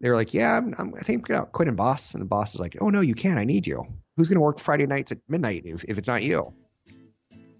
they 0.00 0.10
were 0.10 0.16
like, 0.16 0.34
"Yeah, 0.34 0.56
I'm, 0.56 0.74
I'm, 0.76 0.94
I 0.94 1.00
think 1.00 1.30
I'm 1.30 1.46
quitting, 1.46 1.76
boss." 1.76 2.12
And 2.12 2.20
the 2.20 2.26
boss 2.26 2.54
is 2.54 2.60
like, 2.60 2.76
"Oh 2.80 2.90
no, 2.90 3.00
you 3.00 3.14
can't. 3.14 3.38
I 3.38 3.44
need 3.44 3.66
you. 3.66 3.86
Who's 4.16 4.28
going 4.28 4.36
to 4.36 4.42
work 4.42 4.58
Friday 4.58 4.86
nights 4.86 5.12
at 5.12 5.18
midnight 5.28 5.62
if, 5.64 5.84
if 5.84 5.96
it's 5.96 6.08
not 6.08 6.22
you? 6.22 6.52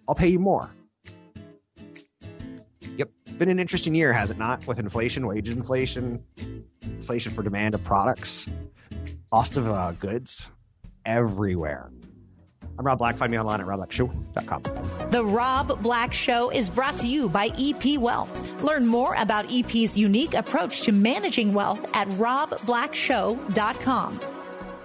I'll 0.06 0.14
pay 0.14 0.28
you 0.28 0.38
more." 0.38 0.71
Yep, 3.36 3.42
it's 3.42 3.44
been 3.44 3.50
an 3.50 3.60
interesting 3.60 3.94
year, 3.94 4.14
has 4.14 4.30
it 4.30 4.38
not? 4.38 4.66
With 4.66 4.78
inflation, 4.78 5.26
wages 5.26 5.54
inflation, 5.54 6.24
inflation 6.82 7.32
for 7.32 7.42
demand 7.42 7.74
of 7.74 7.84
products, 7.84 8.48
cost 9.30 9.58
of 9.58 9.68
uh, 9.68 9.92
goods, 9.92 10.48
everywhere. 11.04 11.90
I'm 12.78 12.86
Rob 12.86 12.98
Black. 12.98 13.18
Find 13.18 13.30
me 13.30 13.38
online 13.38 13.60
at 13.60 13.66
robblackshow.com. 13.66 14.62
The 15.10 15.22
Rob 15.22 15.82
Black 15.82 16.14
Show 16.14 16.50
is 16.50 16.70
brought 16.70 16.96
to 16.96 17.06
you 17.06 17.28
by 17.28 17.48
EP 17.58 17.98
Wealth. 17.98 18.62
Learn 18.62 18.86
more 18.86 19.14
about 19.16 19.52
EP's 19.52 19.98
unique 19.98 20.32
approach 20.32 20.80
to 20.82 20.92
managing 20.92 21.52
wealth 21.52 21.90
at 21.92 22.08
robblackshow.com. 22.08 24.20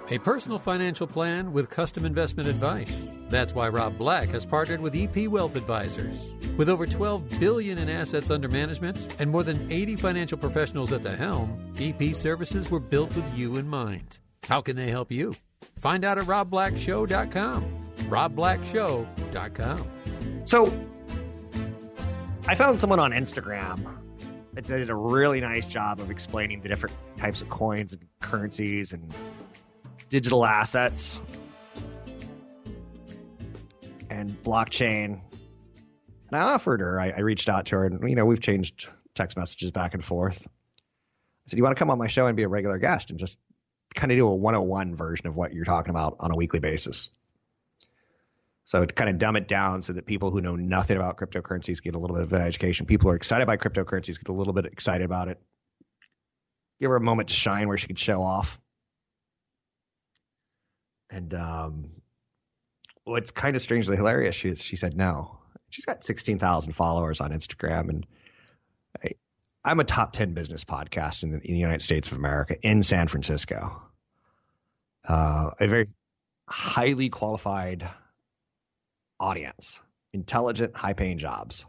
A 0.10 0.18
personal 0.18 0.60
financial 0.60 1.08
plan 1.08 1.54
with 1.54 1.70
custom 1.70 2.06
investment 2.06 2.50
advice. 2.50 3.11
That's 3.32 3.56
why 3.56 3.70
Rob 3.70 3.98
Black 3.98 4.28
has 4.32 4.46
partnered 4.46 4.82
with 4.82 4.94
EP 4.94 5.30
Wealth 5.30 5.56
Advisors. 5.56 6.30
With 6.58 6.68
over 6.68 6.86
12 6.86 7.40
billion 7.40 7.78
in 7.78 7.90
assets 7.90 8.30
under 8.30 8.50
management 8.50 8.98
and 9.20 9.32
more 9.32 9.44
than 9.44 9.72
80 9.72 9.96
financial 9.96 10.38
professionals 10.38 10.92
at 10.92 11.02
the 11.02 11.16
helm, 11.16 11.74
EP 11.80 12.14
services 12.14 12.70
were 12.70 12.82
built 12.82 13.16
with 13.16 13.38
you 13.38 13.56
in 13.56 13.70
mind. 13.70 14.20
How 14.44 14.60
can 14.60 14.76
they 14.76 14.90
help 14.90 15.14
you? 15.14 15.34
Find 15.78 16.04
out 16.04 16.18
at 16.18 16.26
robblackshow.com. 16.26 17.66
robblackshow.com. 18.00 19.92
So, 20.44 20.88
I 22.48 22.56
found 22.56 22.82
someone 22.82 23.00
on 23.00 23.12
Instagram 23.12 23.98
that 24.54 24.68
did 24.68 24.90
a 24.90 24.96
really 24.96 25.40
nice 25.40 25.68
job 25.68 26.02
of 26.02 26.12
explaining 26.12 26.60
the 26.64 26.68
different 26.68 26.98
types 27.18 27.42
of 27.42 27.48
coins 27.48 27.94
and 27.94 28.02
currencies 28.20 28.92
and 28.92 29.10
digital 30.10 30.46
assets. 30.46 31.18
And 34.12 34.44
blockchain. 34.44 35.22
And 36.28 36.34
I 36.34 36.42
offered 36.42 36.82
her, 36.82 37.00
I, 37.00 37.12
I 37.12 37.20
reached 37.22 37.48
out 37.48 37.68
to 37.68 37.78
her, 37.78 37.86
and 37.86 38.10
you 38.10 38.16
know, 38.16 38.26
we've 38.26 38.42
changed 38.42 38.90
text 39.16 39.38
messages 39.38 39.72
back 39.72 39.94
and 39.94 40.04
forth. 40.04 40.46
I 40.46 41.48
said, 41.48 41.56
"You 41.58 41.64
want 41.64 41.78
to 41.78 41.80
come 41.80 41.90
on 41.90 41.98
my 41.98 42.08
show 42.08 42.28
and 42.28 42.36
be 42.36 42.44
a 42.44 42.50
regular 42.50 42.78
guest 42.78 43.10
and 43.10 43.18
just 43.18 43.40
kind 43.96 44.12
of 44.12 44.18
do 44.18 44.28
a 44.28 44.36
101 44.36 44.96
version 44.96 45.28
of 45.28 45.38
what 45.38 45.54
you're 45.54 45.64
talking 45.64 45.92
about 45.92 46.18
on 46.20 46.30
a 46.30 46.36
weekly 46.36 46.60
basis?" 46.60 47.10
So 48.66 48.86
to 48.86 48.94
kind 48.94 49.10
of 49.10 49.18
dumb 49.18 49.38
it 49.38 49.48
down 49.48 49.82
so 49.82 49.94
that 49.94 50.06
people 50.06 50.30
who 50.30 50.42
know 50.42 50.58
nothing 50.58 50.98
about 50.98 51.18
cryptocurrencies 51.18 51.82
get 51.82 51.96
a 51.96 51.98
little 51.98 52.16
bit 52.16 52.24
of 52.24 52.34
an 52.34 52.42
education. 52.42 52.88
People 52.88 53.10
who 53.10 53.14
are 53.14 53.18
excited 53.18 53.48
by 53.48 53.56
cryptocurrencies 53.56 54.20
get 54.20 54.28
a 54.28 54.34
little 54.34 54.54
bit 54.54 54.66
excited 54.66 55.06
about 55.06 55.30
it. 55.30 55.40
Give 56.82 56.90
her 56.90 56.98
a 56.98 57.02
moment 57.02 57.30
to 57.30 57.36
shine 57.36 57.70
where 57.70 57.78
she 57.78 57.88
could 57.88 58.00
show 58.00 58.22
off. 58.22 58.60
And 61.10 61.34
um, 61.34 62.01
what's 63.04 63.32
kind 63.32 63.56
of 63.56 63.62
strangely 63.62 63.96
hilarious, 63.96 64.36
she 64.36 64.56
she 64.56 64.76
said 64.76 64.96
no. 64.96 65.38
She's 65.70 65.86
got 65.86 66.04
16,000 66.04 66.74
followers 66.74 67.22
on 67.22 67.32
Instagram, 67.32 67.90
and 67.90 68.06
I, 69.04 69.12
I'm 69.64 69.80
a 69.80 69.86
top 69.86 70.14
10 70.14 70.34
business 70.34 70.66
podcast 70.66 71.24
in 71.24 71.32
the, 71.32 71.38
in 71.38 71.54
the 71.54 71.60
United 71.60 71.82
States 71.82 72.12
of 72.12 72.18
America 72.18 72.58
in 72.62 72.84
San 72.84 73.08
Francisco. 73.08 73.82
Uh, 75.08 75.52
a 75.60 75.68
very 75.68 75.88
highly 76.48 77.10
qualified 77.10 77.90
audience, 79.20 79.80
intelligent, 80.14 80.76
high 80.76 80.94
paying 80.94 81.18
jobs. 81.18 81.66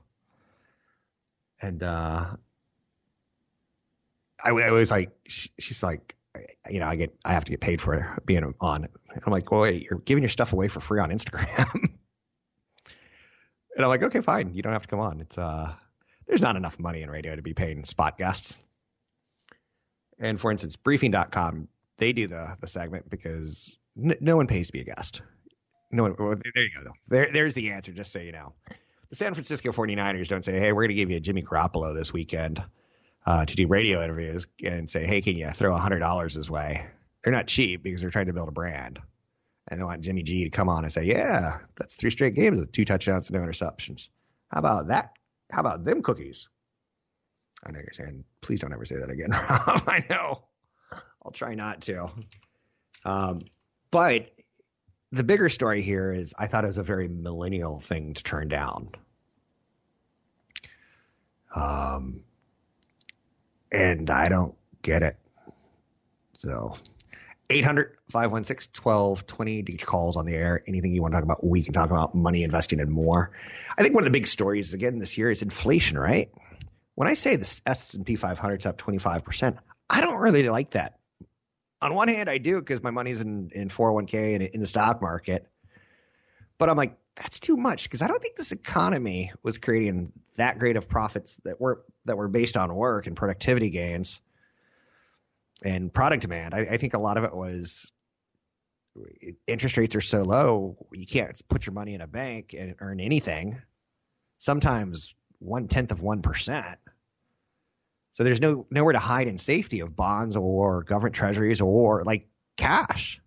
And 1.60 1.82
uh, 1.82 2.26
I, 4.42 4.50
I 4.50 4.70
was 4.70 4.90
like, 4.90 5.10
she's 5.26 5.82
like, 5.82 6.16
you 6.68 6.80
know, 6.80 6.86
I 6.86 6.96
get, 6.96 7.14
I 7.24 7.34
have 7.34 7.44
to 7.44 7.50
get 7.50 7.60
paid 7.60 7.80
for 7.80 8.18
being 8.24 8.54
on. 8.60 8.88
I'm 9.24 9.32
like, 9.32 9.50
well, 9.50 9.62
wait, 9.62 9.86
you're 9.88 10.00
giving 10.00 10.22
your 10.22 10.30
stuff 10.30 10.52
away 10.52 10.68
for 10.68 10.80
free 10.80 11.00
on 11.00 11.10
Instagram. 11.10 11.68
and 11.74 11.94
I'm 13.78 13.88
like, 13.88 14.02
okay, 14.02 14.20
fine. 14.20 14.54
You 14.54 14.62
don't 14.62 14.72
have 14.72 14.82
to 14.82 14.88
come 14.88 15.00
on. 15.00 15.20
It's, 15.20 15.36
uh, 15.38 15.72
there's 16.26 16.42
not 16.42 16.56
enough 16.56 16.78
money 16.78 17.02
in 17.02 17.10
radio 17.10 17.36
to 17.36 17.42
be 17.42 17.54
paying 17.54 17.84
spot 17.84 18.18
guests. 18.18 18.54
And 20.18 20.40
for 20.40 20.50
instance, 20.50 20.76
briefing.com, 20.76 21.68
they 21.98 22.12
do 22.12 22.28
the, 22.28 22.56
the 22.60 22.66
segment 22.66 23.10
because 23.10 23.76
n- 24.00 24.16
no 24.20 24.36
one 24.36 24.46
pays 24.46 24.68
to 24.68 24.72
be 24.72 24.80
a 24.80 24.84
guest. 24.84 25.22
No 25.90 26.04
one, 26.04 26.14
well, 26.18 26.34
there 26.54 26.64
you 26.64 26.70
go. 26.74 26.84
Though. 26.84 26.92
There, 27.08 27.30
there's 27.32 27.54
the 27.54 27.70
answer, 27.72 27.92
just 27.92 28.12
so 28.12 28.18
you 28.18 28.32
know. 28.32 28.54
The 29.10 29.16
San 29.16 29.34
Francisco 29.34 29.72
49ers 29.72 30.28
don't 30.28 30.44
say, 30.44 30.58
hey, 30.58 30.72
we're 30.72 30.82
going 30.82 30.88
to 30.88 30.94
give 30.94 31.10
you 31.10 31.18
a 31.18 31.20
Jimmy 31.20 31.42
Garoppolo 31.42 31.94
this 31.94 32.14
weekend 32.14 32.62
uh, 33.26 33.44
to 33.44 33.56
do 33.56 33.66
radio 33.66 34.02
interviews 34.02 34.46
and 34.64 34.88
say, 34.88 35.04
hey, 35.04 35.20
can 35.20 35.36
you 35.36 35.50
throw 35.50 35.76
a 35.76 35.78
$100 35.78 36.34
his 36.34 36.48
way? 36.48 36.86
They're 37.22 37.32
not 37.32 37.46
cheap 37.46 37.82
because 37.82 38.00
they're 38.00 38.10
trying 38.10 38.26
to 38.26 38.32
build 38.32 38.48
a 38.48 38.52
brand. 38.52 38.98
And 39.68 39.78
they 39.78 39.84
want 39.84 40.02
Jimmy 40.02 40.22
G 40.22 40.44
to 40.44 40.50
come 40.50 40.68
on 40.68 40.84
and 40.84 40.92
say, 40.92 41.04
yeah, 41.04 41.58
that's 41.76 41.94
three 41.94 42.10
straight 42.10 42.34
games 42.34 42.58
with 42.58 42.72
two 42.72 42.84
touchdowns 42.84 43.30
and 43.30 43.38
no 43.38 43.46
interceptions. 43.46 44.08
How 44.50 44.58
about 44.58 44.88
that? 44.88 45.12
How 45.50 45.60
about 45.60 45.84
them 45.84 46.02
cookies? 46.02 46.48
I 47.64 47.70
know 47.70 47.78
you're 47.78 47.92
saying, 47.92 48.24
please 48.40 48.58
don't 48.60 48.72
ever 48.72 48.84
say 48.84 48.96
that 48.96 49.10
again. 49.10 49.30
I 49.32 50.04
know. 50.10 50.42
I'll 51.24 51.30
try 51.30 51.54
not 51.54 51.82
to. 51.82 52.10
Um, 53.04 53.40
but 53.90 54.30
the 55.12 55.22
bigger 55.22 55.48
story 55.48 55.82
here 55.82 56.12
is 56.12 56.34
I 56.36 56.48
thought 56.48 56.64
it 56.64 56.68
was 56.68 56.78
a 56.78 56.82
very 56.82 57.06
millennial 57.06 57.78
thing 57.78 58.14
to 58.14 58.22
turn 58.22 58.48
down. 58.48 58.90
Um, 61.54 62.24
and 63.70 64.10
I 64.10 64.28
don't 64.28 64.54
get 64.80 65.02
it. 65.02 65.16
So 66.32 66.74
800 67.50 67.96
516 68.10 68.82
1220 68.82 69.62
to 69.62 69.72
get 69.72 69.80
your 69.80 69.86
calls 69.86 70.16
on 70.16 70.26
the 70.26 70.34
air. 70.34 70.62
Anything 70.66 70.94
you 70.94 71.02
want 71.02 71.12
to 71.12 71.16
talk 71.16 71.24
about, 71.24 71.44
we 71.44 71.62
can 71.62 71.72
talk 71.72 71.90
about 71.90 72.14
money 72.14 72.44
investing 72.44 72.80
and 72.80 72.90
more. 72.90 73.32
I 73.76 73.82
think 73.82 73.94
one 73.94 74.02
of 74.02 74.06
the 74.06 74.18
big 74.18 74.26
stories 74.26 74.74
again 74.74 74.98
this 74.98 75.18
year 75.18 75.30
is 75.30 75.42
inflation, 75.42 75.98
right? 75.98 76.30
When 76.94 77.08
I 77.08 77.14
say 77.14 77.36
the 77.36 77.60
S&P 77.66 78.16
500 78.16 78.60
is 78.60 78.66
up 78.66 78.78
25%, 78.78 79.58
I 79.88 80.00
don't 80.00 80.20
really 80.20 80.48
like 80.48 80.70
that. 80.72 80.98
On 81.80 81.94
one 81.94 82.08
hand, 82.08 82.30
I 82.30 82.38
do 82.38 82.60
because 82.60 82.82
my 82.82 82.90
money's 82.90 83.20
in, 83.20 83.50
in 83.52 83.68
401k 83.68 84.34
and 84.34 84.42
in 84.42 84.60
the 84.60 84.66
stock 84.66 85.02
market. 85.02 85.48
But 86.58 86.70
I'm 86.70 86.76
like, 86.76 86.96
that's 87.16 87.40
too 87.40 87.56
much 87.56 87.84
because 87.84 88.02
I 88.02 88.06
don't 88.06 88.22
think 88.22 88.36
this 88.36 88.52
economy 88.52 89.32
was 89.42 89.58
creating 89.58 90.12
that 90.36 90.58
great 90.58 90.76
of 90.76 90.88
profits 90.88 91.36
that 91.44 91.60
were 91.60 91.84
that 92.04 92.16
were 92.16 92.28
based 92.28 92.56
on 92.56 92.74
work 92.74 93.06
and 93.06 93.16
productivity 93.16 93.70
gains 93.70 94.20
and 95.64 95.92
product 95.92 96.22
demand. 96.22 96.54
I, 96.54 96.60
I 96.60 96.76
think 96.76 96.94
a 96.94 96.98
lot 96.98 97.16
of 97.16 97.24
it 97.24 97.34
was 97.34 97.90
interest 99.46 99.76
rates 99.76 99.96
are 99.96 100.00
so 100.00 100.22
low, 100.22 100.86
you 100.92 101.06
can't 101.06 101.40
put 101.48 101.66
your 101.66 101.72
money 101.72 101.94
in 101.94 102.00
a 102.00 102.06
bank 102.06 102.54
and 102.56 102.74
earn 102.80 103.00
anything. 103.00 103.60
Sometimes 104.38 105.14
one 105.38 105.68
tenth 105.68 105.92
of 105.92 106.02
one 106.02 106.22
percent. 106.22 106.78
So 108.12 108.24
there's 108.24 108.40
no 108.40 108.66
nowhere 108.70 108.92
to 108.92 108.98
hide 108.98 109.28
in 109.28 109.38
safety 109.38 109.80
of 109.80 109.96
bonds 109.96 110.36
or 110.36 110.82
government 110.82 111.14
treasuries 111.14 111.60
or 111.60 112.04
like 112.04 112.28
cash. 112.56 113.20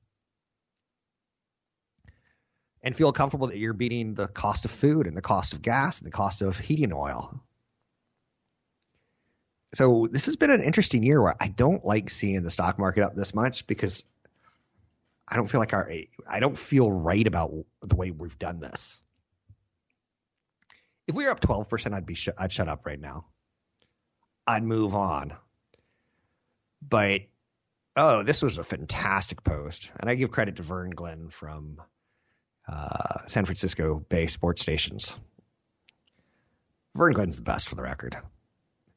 And 2.83 2.95
feel 2.95 3.11
comfortable 3.11 3.47
that 3.47 3.57
you're 3.57 3.73
beating 3.73 4.13
the 4.13 4.27
cost 4.27 4.65
of 4.65 4.69
food 4.69 5.07
and 5.07 5.17
the 5.17 5.21
cost 5.21 5.53
of 5.53 5.63
gas 5.63 5.97
and 5.99 6.05
the 6.05 6.11
cost 6.11 6.43
of 6.43 6.59
heating 6.59 6.93
oil 6.93 7.41
so 9.75 10.07
this 10.09 10.27
has 10.27 10.37
been 10.37 10.51
an 10.51 10.61
interesting 10.61 11.03
year 11.03 11.21
where 11.21 11.35
I 11.37 11.49
don't 11.49 11.83
like 11.83 12.09
seeing 12.09 12.43
the 12.43 12.49
stock 12.49 12.79
market 12.79 13.03
up 13.03 13.13
this 13.13 13.35
much 13.35 13.67
because 13.67 14.05
I 15.27 15.35
don't 15.35 15.47
feel 15.47 15.59
like 15.59 15.73
our 15.73 15.91
I 16.25 16.39
don't 16.39 16.57
feel 16.57 16.89
right 16.89 17.27
about 17.27 17.51
the 17.81 17.97
way 17.97 18.11
we've 18.11 18.39
done 18.39 18.61
this. 18.61 18.97
If 21.07 21.15
we 21.15 21.25
were 21.25 21.31
up 21.31 21.41
12%, 21.41 21.93
I'd 21.93 22.05
be 22.05 22.15
sh- 22.15 22.29
I'd 22.37 22.53
shut 22.53 22.69
up 22.69 22.85
right 22.85 22.99
now. 22.99 23.25
I'd 24.47 24.63
move 24.63 24.95
on. 24.95 25.33
But 26.81 27.23
oh, 27.97 28.23
this 28.23 28.41
was 28.41 28.57
a 28.57 28.63
fantastic 28.63 29.43
post, 29.43 29.91
and 29.99 30.09
I 30.09 30.15
give 30.15 30.31
credit 30.31 30.55
to 30.55 30.63
Vern 30.63 30.91
Glenn 30.91 31.27
from 31.27 31.81
uh, 32.65 33.27
San 33.27 33.43
Francisco 33.43 34.05
Bay 34.07 34.27
Sports 34.27 34.61
Stations. 34.61 35.13
Vern 36.95 37.11
Glenn's 37.11 37.35
the 37.35 37.41
best 37.41 37.67
for 37.67 37.75
the 37.75 37.83
record 37.83 38.17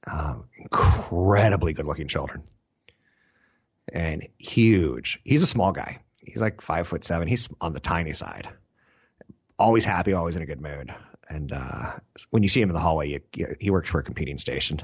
um, 0.06 0.44
incredibly 0.56 1.72
good 1.72 1.86
looking 1.86 2.08
children 2.08 2.42
and 3.92 4.28
huge. 4.38 5.20
He's 5.24 5.42
a 5.42 5.46
small 5.46 5.72
guy. 5.72 6.00
He's 6.22 6.40
like 6.40 6.60
five 6.60 6.86
foot 6.86 7.04
seven. 7.04 7.28
He's 7.28 7.48
on 7.60 7.72
the 7.72 7.80
tiny 7.80 8.12
side. 8.12 8.48
Always 9.58 9.84
happy, 9.84 10.12
always 10.12 10.36
in 10.36 10.42
a 10.42 10.46
good 10.46 10.60
mood. 10.60 10.94
And 11.28 11.52
uh, 11.52 11.96
when 12.30 12.42
you 12.42 12.48
see 12.48 12.60
him 12.60 12.70
in 12.70 12.74
the 12.74 12.80
hallway, 12.80 13.08
you, 13.10 13.20
you, 13.34 13.56
he 13.60 13.70
works 13.70 13.90
for 13.90 14.00
a 14.00 14.02
competing 14.02 14.38
station. 14.38 14.82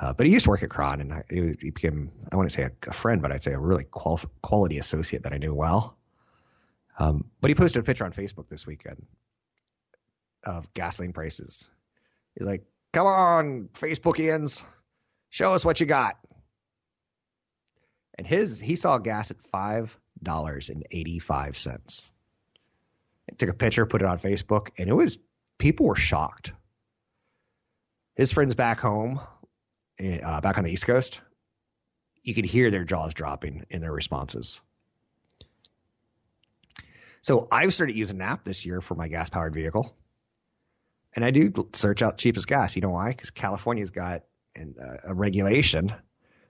Uh, 0.00 0.12
but 0.12 0.26
he 0.26 0.32
used 0.32 0.44
to 0.44 0.50
work 0.50 0.62
at 0.62 0.68
KRON, 0.68 1.00
and 1.00 1.12
I, 1.12 1.22
he 1.30 1.70
became, 1.70 2.12
I 2.30 2.36
wouldn't 2.36 2.52
say 2.52 2.64
a, 2.64 2.72
a, 2.86 2.92
friend, 2.92 3.22
but 3.22 3.32
I'd 3.32 3.42
say 3.42 3.52
a 3.52 3.58
really 3.58 3.84
qual- 3.84 4.20
quality 4.42 4.78
associate 4.78 5.22
that 5.22 5.32
I 5.32 5.38
knew 5.38 5.54
well. 5.54 5.96
Um, 6.98 7.30
but 7.40 7.48
he 7.48 7.54
posted 7.54 7.80
a 7.80 7.84
picture 7.84 8.04
on 8.04 8.12
Facebook 8.12 8.48
this 8.48 8.66
weekend 8.66 9.06
of 10.44 10.72
gasoline 10.74 11.12
prices. 11.12 11.68
He's 12.34 12.46
like, 12.46 12.64
Come 12.96 13.08
on, 13.08 13.68
Facebookians, 13.74 14.62
show 15.28 15.52
us 15.52 15.66
what 15.66 15.80
you 15.80 15.84
got. 15.84 16.16
And 18.16 18.26
his 18.26 18.58
he 18.58 18.74
saw 18.74 18.96
gas 18.96 19.30
at 19.30 19.42
five 19.42 20.00
dollars 20.22 20.70
and 20.70 20.82
eighty 20.90 21.18
five 21.18 21.58
cents. 21.58 22.10
Took 23.36 23.50
a 23.50 23.52
picture, 23.52 23.84
put 23.84 24.00
it 24.00 24.06
on 24.06 24.16
Facebook, 24.16 24.68
and 24.78 24.88
it 24.88 24.94
was 24.94 25.18
people 25.58 25.84
were 25.84 25.94
shocked. 25.94 26.54
His 28.14 28.32
friends 28.32 28.54
back 28.54 28.80
home, 28.80 29.20
eh, 29.98 30.20
uh, 30.20 30.40
back 30.40 30.56
on 30.56 30.64
the 30.64 30.72
East 30.72 30.86
Coast, 30.86 31.20
you 32.22 32.32
could 32.32 32.46
hear 32.46 32.70
their 32.70 32.84
jaws 32.84 33.12
dropping 33.12 33.66
in 33.68 33.82
their 33.82 33.92
responses. 33.92 34.58
So 37.20 37.46
I've 37.52 37.74
started 37.74 37.94
using 37.94 38.16
an 38.16 38.22
app 38.22 38.44
this 38.44 38.64
year 38.64 38.80
for 38.80 38.94
my 38.94 39.08
gas 39.08 39.28
powered 39.28 39.52
vehicle. 39.52 39.94
And 41.16 41.24
I 41.24 41.30
do 41.30 41.50
search 41.72 42.02
out 42.02 42.18
cheapest 42.18 42.46
gas. 42.46 42.76
You 42.76 42.82
know 42.82 42.90
why? 42.90 43.08
Because 43.08 43.30
California's 43.30 43.90
got 43.90 44.24
an, 44.54 44.74
uh, 44.80 44.98
a 45.04 45.14
regulation 45.14 45.92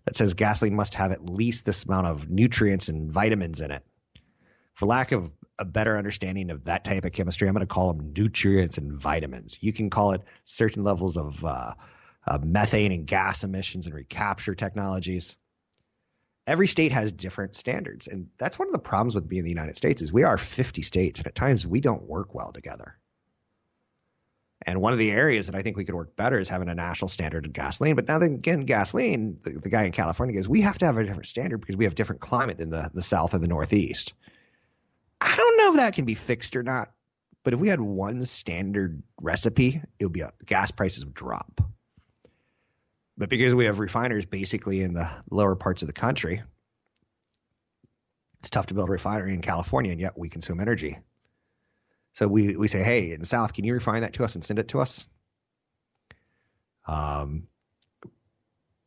that 0.04 0.16
says 0.16 0.34
gasoline 0.34 0.74
must 0.74 0.94
have 0.96 1.12
at 1.12 1.24
least 1.24 1.64
this 1.64 1.84
amount 1.84 2.08
of 2.08 2.28
nutrients 2.28 2.88
and 2.88 3.10
vitamins 3.10 3.60
in 3.60 3.70
it. 3.70 3.84
For 4.74 4.86
lack 4.86 5.12
of 5.12 5.30
a 5.58 5.64
better 5.64 5.96
understanding 5.96 6.50
of 6.50 6.64
that 6.64 6.84
type 6.84 7.04
of 7.04 7.12
chemistry, 7.12 7.48
I'm 7.48 7.54
going 7.54 7.66
to 7.66 7.72
call 7.72 7.94
them 7.94 8.12
nutrients 8.14 8.76
and 8.76 8.92
vitamins. 8.92 9.58
You 9.62 9.72
can 9.72 9.88
call 9.88 10.12
it 10.12 10.22
certain 10.44 10.84
levels 10.84 11.16
of 11.16 11.44
uh, 11.44 11.72
uh, 12.26 12.38
methane 12.42 12.92
and 12.92 13.06
gas 13.06 13.44
emissions 13.44 13.86
and 13.86 13.94
recapture 13.94 14.54
technologies. 14.54 15.36
Every 16.46 16.66
state 16.66 16.92
has 16.92 17.12
different 17.12 17.56
standards, 17.56 18.06
and 18.06 18.28
that's 18.38 18.58
one 18.58 18.68
of 18.68 18.72
the 18.72 18.78
problems 18.78 19.14
with 19.14 19.28
being 19.28 19.44
the 19.44 19.50
United 19.50 19.76
States 19.76 20.02
is 20.02 20.12
we 20.12 20.24
are 20.24 20.36
50 20.36 20.82
states, 20.82 21.20
and 21.20 21.26
at 21.26 21.34
times 21.34 21.66
we 21.66 21.80
don't 21.80 22.02
work 22.02 22.34
well 22.34 22.52
together. 22.52 22.98
And 24.68 24.80
one 24.80 24.92
of 24.92 24.98
the 24.98 25.12
areas 25.12 25.46
that 25.46 25.54
I 25.54 25.62
think 25.62 25.76
we 25.76 25.84
could 25.84 25.94
work 25.94 26.16
better 26.16 26.40
is 26.40 26.48
having 26.48 26.68
a 26.68 26.74
national 26.74 27.06
standard 27.08 27.46
of 27.46 27.52
gasoline. 27.52 27.94
But 27.94 28.08
now 28.08 28.18
then 28.18 28.34
again, 28.34 28.60
gasoline, 28.62 29.38
the, 29.42 29.50
the 29.50 29.68
guy 29.68 29.84
in 29.84 29.92
California 29.92 30.34
goes, 30.34 30.48
we 30.48 30.62
have 30.62 30.76
to 30.78 30.86
have 30.86 30.98
a 30.98 31.04
different 31.04 31.26
standard 31.26 31.58
because 31.58 31.76
we 31.76 31.84
have 31.84 31.94
different 31.94 32.20
climate 32.20 32.58
than 32.58 32.70
the, 32.70 32.90
the 32.92 33.00
South 33.00 33.32
or 33.32 33.38
the 33.38 33.46
Northeast. 33.46 34.12
I 35.20 35.36
don't 35.36 35.56
know 35.56 35.70
if 35.70 35.76
that 35.76 35.94
can 35.94 36.04
be 36.04 36.14
fixed 36.14 36.56
or 36.56 36.64
not, 36.64 36.90
But 37.46 37.54
if 37.54 37.60
we 37.60 37.68
had 37.68 37.80
one 37.80 38.24
standard 38.24 39.04
recipe, 39.20 39.80
it 40.00 40.04
would 40.04 40.12
be 40.12 40.22
a, 40.22 40.32
gas 40.44 40.72
prices 40.72 41.04
would 41.04 41.14
drop. 41.14 41.60
But 43.16 43.28
because 43.28 43.54
we 43.54 43.66
have 43.66 43.78
refiners 43.78 44.26
basically 44.26 44.82
in 44.82 44.94
the 44.94 45.08
lower 45.30 45.54
parts 45.54 45.80
of 45.82 45.86
the 45.86 45.92
country, 45.92 46.42
it's 48.40 48.50
tough 48.50 48.66
to 48.66 48.74
build 48.74 48.88
a 48.88 48.92
refinery 48.92 49.32
in 49.32 49.42
California, 49.42 49.92
and 49.92 50.00
yet 50.00 50.18
we 50.18 50.28
consume 50.28 50.58
energy. 50.58 50.98
So 52.16 52.26
we, 52.26 52.56
we 52.56 52.66
say, 52.66 52.82
hey, 52.82 53.12
in 53.12 53.24
South, 53.24 53.52
can 53.52 53.66
you 53.66 53.74
refine 53.74 54.00
that 54.00 54.14
to 54.14 54.24
us 54.24 54.36
and 54.36 54.42
send 54.42 54.58
it 54.58 54.68
to 54.68 54.80
us? 54.80 55.06
Um, 56.88 57.48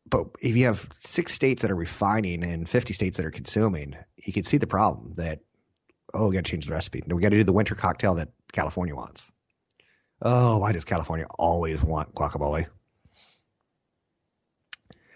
but 0.10 0.30
if 0.42 0.56
you 0.56 0.66
have 0.66 0.90
six 0.98 1.32
states 1.32 1.62
that 1.62 1.70
are 1.70 1.76
refining 1.76 2.44
and 2.44 2.68
50 2.68 2.96
states 2.96 3.18
that 3.18 3.28
are 3.28 3.32
consuming, 3.32 3.96
you 4.18 4.34
can 4.34 4.46
see 4.46 4.58
the 4.58 4.66
problem 4.66 5.14
that, 5.18 5.42
oh, 6.12 6.30
we 6.30 6.34
got 6.34 6.44
to 6.44 6.50
change 6.50 6.66
the 6.66 6.74
recipe. 6.74 7.04
We 7.06 7.22
got 7.22 7.30
to 7.30 7.38
do 7.38 7.44
the 7.44 7.54
winter 7.54 7.76
cocktail 7.76 8.16
that 8.16 8.30
California 8.52 8.96
wants. 8.96 9.32
Oh, 10.24 10.58
why 10.58 10.72
does 10.72 10.86
California 10.86 11.28
always 11.30 11.84
want 11.84 12.16
guacamole? 12.16 12.66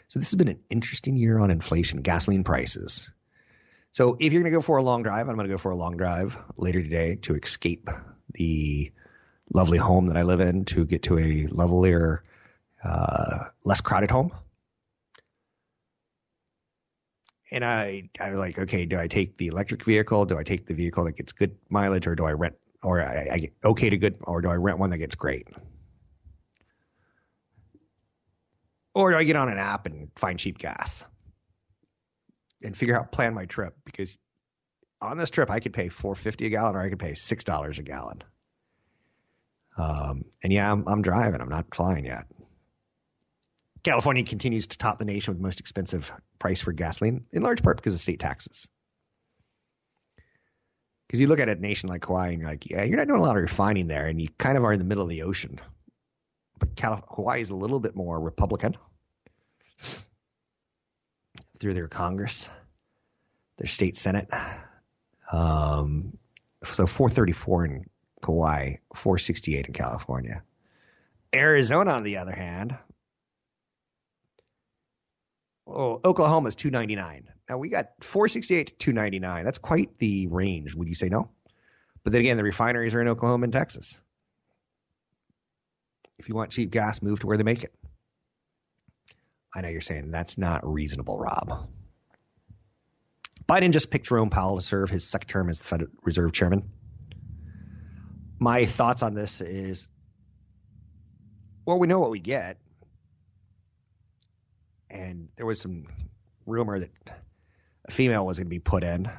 So 0.10 0.20
this 0.20 0.30
has 0.30 0.38
been 0.38 0.50
an 0.50 0.60
interesting 0.70 1.18
year 1.18 1.40
on 1.40 1.50
inflation, 1.50 2.04
gasoline 2.04 2.44
prices. 2.44 3.10
So 3.94 4.18
if 4.20 4.34
you're 4.34 4.42
going 4.42 4.52
to 4.52 4.58
go 4.58 4.62
for 4.62 4.78
a 4.78 4.84
long 4.84 5.04
drive, 5.04 5.30
I'm 5.30 5.36
going 5.36 5.48
to 5.48 5.54
go 5.54 5.60
for 5.60 5.72
a 5.72 5.76
long 5.76 5.98
drive 5.98 6.36
later 6.58 6.82
today 6.82 7.18
to 7.22 7.36
escape 7.36 7.88
the 8.34 8.92
lovely 9.54 9.78
home 9.78 10.08
that 10.08 10.18
I 10.18 10.24
live 10.24 10.40
in 10.40 10.66
to 10.66 10.84
get 10.84 11.04
to 11.04 11.20
a 11.20 11.46
lovelier, 11.52 12.24
uh, 12.84 13.46
less 13.64 13.82
crowded 13.82 14.10
home. 14.10 14.32
And 17.52 17.64
I, 17.64 18.10
I 18.20 18.32
was 18.32 18.40
like, 18.40 18.58
okay, 18.58 18.88
do 18.88 18.98
I 18.98 19.08
take 19.08 19.38
the 19.38 19.46
electric 19.46 19.86
vehicle? 19.86 20.26
Do 20.26 20.40
I 20.40 20.44
take 20.44 20.66
the 20.66 20.74
vehicle 20.74 21.06
that 21.06 21.16
gets 21.16 21.32
good 21.32 21.56
mileage, 21.70 22.08
or 22.08 22.16
do 22.16 22.26
I 22.26 22.32
rent, 22.32 22.56
or 22.82 23.00
I, 23.00 23.28
I 23.32 23.38
get 23.38 23.54
okay 23.64 23.92
to 23.92 23.98
good, 23.98 24.18
or 24.22 24.42
do 24.42 24.50
I 24.50 24.56
rent 24.56 24.80
one 24.80 24.90
that 24.90 24.98
gets 24.98 25.14
great? 25.14 25.50
Or 28.96 29.12
do 29.12 29.18
I 29.18 29.24
get 29.24 29.36
on 29.36 29.50
an 29.50 29.60
app 29.60 29.86
and 29.86 30.10
find 30.16 30.40
cheap 30.40 30.58
gas 30.58 31.06
and 32.64 32.76
figure 32.76 32.98
out 32.98 33.12
plan 33.12 33.34
my 33.34 33.46
trip? 33.46 33.76
Because 33.86 34.18
on 35.02 35.18
this 35.18 35.30
trip, 35.30 35.50
I 35.50 35.60
could 35.60 35.74
pay 35.74 35.90
four 35.90 36.16
fifty 36.16 36.46
a 36.46 36.50
gallon, 36.50 36.76
or 36.76 36.82
I 36.82 36.90
could 36.90 37.00
pay 37.00 37.14
six 37.14 37.44
dollars 37.44 37.80
a 37.80 37.84
gallon. 37.84 38.24
Um, 39.78 40.26
and 40.44 40.54
yeah, 40.54 40.72
I'm, 40.72 40.88
I'm 40.88 41.02
driving. 41.02 41.42
I'm 41.42 41.50
not 41.50 41.74
flying 41.74 42.06
yet. 42.06 42.26
California 43.84 44.24
continues 44.24 44.68
to 44.68 44.78
top 44.78 44.98
the 44.98 45.06
nation 45.06 45.32
with 45.32 45.40
the 45.40 45.44
most 45.44 45.60
expensive 45.60 46.12
price 46.40 46.62
for 46.62 46.72
gasoline, 46.72 47.26
in 47.32 47.42
large 47.44 47.62
part 47.64 47.78
because 47.78 47.94
of 47.94 48.00
state 48.00 48.20
taxes. 48.20 48.68
Because 51.08 51.20
you 51.20 51.28
look 51.28 51.40
at 51.40 51.50
a 51.50 51.56
nation 51.56 51.90
like 51.90 52.06
Hawaii 52.06 52.32
and 52.32 52.42
you're 52.42 52.50
like, 52.50 52.70
yeah, 52.70 52.84
you're 52.84 52.98
not 52.98 53.08
doing 53.08 53.20
a 53.20 53.24
lot 53.24 53.36
of 53.36 53.42
refining 53.42 53.88
there, 53.88 54.08
and 54.08 54.22
you 54.22 54.30
kind 54.38 54.58
of 54.58 54.64
are 54.64 54.72
in 54.72 54.80
the 54.80 54.86
middle 54.86 55.04
of 55.04 55.10
the 55.10 55.24
ocean. 55.24 55.60
But 56.60 56.80
Hawaii 57.10 57.42
is 57.42 57.50
a 57.50 57.56
little 57.56 57.80
bit 57.80 57.96
more 57.96 58.20
Republican 58.20 58.78
through 61.64 61.74
their 61.74 61.88
Congress, 61.88 62.50
their 63.58 63.68
state 63.68 63.96
Senate. 63.96 64.28
Um, 65.32 66.18
so 66.66 66.86
434 66.86 67.66
in 67.66 67.86
Kauai, 68.22 68.76
468 68.94 69.68
in 69.68 69.74
California. 69.74 70.44
Arizona, 71.34 71.92
on 71.92 72.04
the 72.04 72.18
other 72.18 72.34
hand, 72.34 72.78
oh, 75.66 76.02
Oklahoma 76.04 76.50
is 76.50 76.56
299. 76.56 77.30
Now 77.50 77.58
we 77.58 77.70
got 77.70 77.92
468 78.02 78.68
to 78.68 78.74
299. 78.76 79.46
That's 79.46 79.58
quite 79.58 79.98
the 80.00 80.28
range. 80.28 80.76
Would 80.76 80.90
you 80.90 80.96
say 80.96 81.08
no? 81.08 81.30
But 82.04 82.12
then 82.12 82.20
again, 82.20 82.36
the 82.36 82.44
refineries 82.44 82.94
are 82.94 83.02
in 83.02 83.08
Oklahoma 83.08 83.46
and 83.46 83.54
Texas. 83.54 83.98
If 86.20 86.28
you 86.28 86.36
want 86.36 86.52
cheap 86.52 86.72
gas, 86.72 87.02
move 87.02 87.22
to 87.22 87.28
where 87.28 87.38
they 87.38 87.44
make 87.44 87.64
it. 87.64 87.74
I 89.56 89.62
know 89.62 89.70
you're 89.70 89.82
saying 89.82 90.12
that's 90.12 90.38
not 90.38 90.66
reasonable, 90.66 91.18
Rob. 91.18 91.70
Biden 93.48 93.72
just 93.72 93.92
picked 93.92 94.08
Jerome 94.08 94.30
Powell 94.30 94.56
to 94.56 94.62
serve 94.62 94.90
his 94.90 95.06
second 95.06 95.28
term 95.28 95.50
as 95.50 95.60
the 95.60 95.66
Fed 95.66 95.88
Reserve 96.02 96.32
Chairman. 96.32 96.72
My 98.40 98.66
thoughts 98.66 99.04
on 99.04 99.14
this 99.14 99.42
is 99.42 99.88
well, 101.66 101.80
we 101.80 101.88
know 101.88 102.00
what 102.00 102.12
we 102.12 102.20
get. 102.20 102.58
And 104.90 105.30
there 105.38 105.46
was 105.46 105.62
some 105.62 105.86
rumor 106.46 106.80
that 106.80 106.92
a 107.88 107.92
female 107.92 108.26
was 108.26 108.38
going 108.38 108.48
to 108.48 108.50
be 108.50 108.60
put 108.60 108.84
in, 108.84 109.10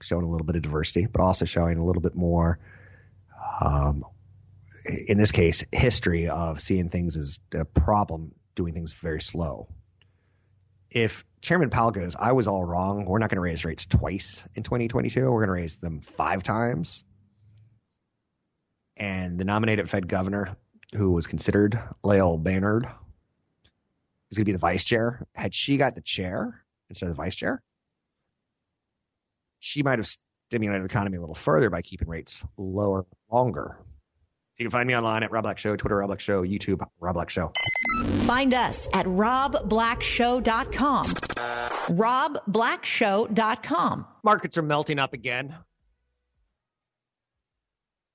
showing 0.00 0.24
a 0.24 0.28
little 0.28 0.46
bit 0.46 0.56
of 0.56 0.62
diversity, 0.62 1.06
but 1.06 1.20
also 1.20 1.44
showing 1.44 1.78
a 1.78 1.84
little 1.84 2.02
bit 2.02 2.14
more, 2.14 2.58
um, 3.60 4.04
in 5.06 5.18
this 5.18 5.32
case, 5.32 5.64
history 5.70 6.28
of 6.28 6.60
seeing 6.60 6.88
things 6.88 7.16
as 7.16 7.40
a 7.54 7.64
problem, 7.64 8.32
doing 8.56 8.74
things 8.74 8.92
very 8.94 9.20
slow. 9.20 9.68
If 10.90 11.24
Chairman 11.40 11.70
Powell 11.70 11.92
goes, 11.92 12.16
I 12.16 12.32
was 12.32 12.48
all 12.48 12.64
wrong. 12.64 13.04
We're 13.04 13.18
not 13.18 13.28
going 13.30 13.36
to 13.36 13.42
raise 13.42 13.64
rates 13.64 13.86
twice 13.86 14.42
in 14.54 14.64
2022. 14.64 15.20
We're 15.20 15.46
going 15.46 15.46
to 15.46 15.52
raise 15.52 15.78
them 15.78 16.00
five 16.00 16.42
times. 16.42 17.04
And 18.96 19.38
the 19.38 19.44
nominated 19.44 19.88
Fed 19.88 20.08
governor, 20.08 20.56
who 20.94 21.12
was 21.12 21.26
considered 21.26 21.78
Lael 22.02 22.38
Brainard, 22.38 22.86
is 24.30 24.38
going 24.38 24.44
to 24.44 24.46
be 24.46 24.52
the 24.52 24.58
vice 24.58 24.84
chair. 24.84 25.26
Had 25.34 25.54
she 25.54 25.76
got 25.76 25.94
the 25.94 26.00
chair 26.00 26.64
instead 26.88 27.10
of 27.10 27.16
the 27.16 27.22
vice 27.22 27.36
chair, 27.36 27.62
she 29.58 29.82
might 29.82 29.98
have 29.98 30.08
stimulated 30.48 30.82
the 30.82 30.86
economy 30.86 31.18
a 31.18 31.20
little 31.20 31.34
further 31.34 31.70
by 31.70 31.82
keeping 31.82 32.08
rates 32.08 32.42
lower 32.56 33.06
longer. 33.30 33.78
You 34.58 34.64
can 34.64 34.70
find 34.70 34.86
me 34.86 34.96
online 34.96 35.22
at 35.22 35.30
Rob 35.30 35.42
Black 35.42 35.58
Show, 35.58 35.76
Twitter 35.76 35.96
Rob 35.96 36.08
Black 36.08 36.20
Show, 36.20 36.42
YouTube 36.42 36.80
Rob 36.98 37.12
Black 37.14 37.28
Show. 37.28 37.52
Find 38.24 38.54
us 38.54 38.88
at 38.94 39.04
robblackshow.com. 39.06 41.06
robblackshow.com. 41.06 44.06
Markets 44.24 44.56
are 44.56 44.62
melting 44.62 44.98
up 44.98 45.12
again. 45.12 45.54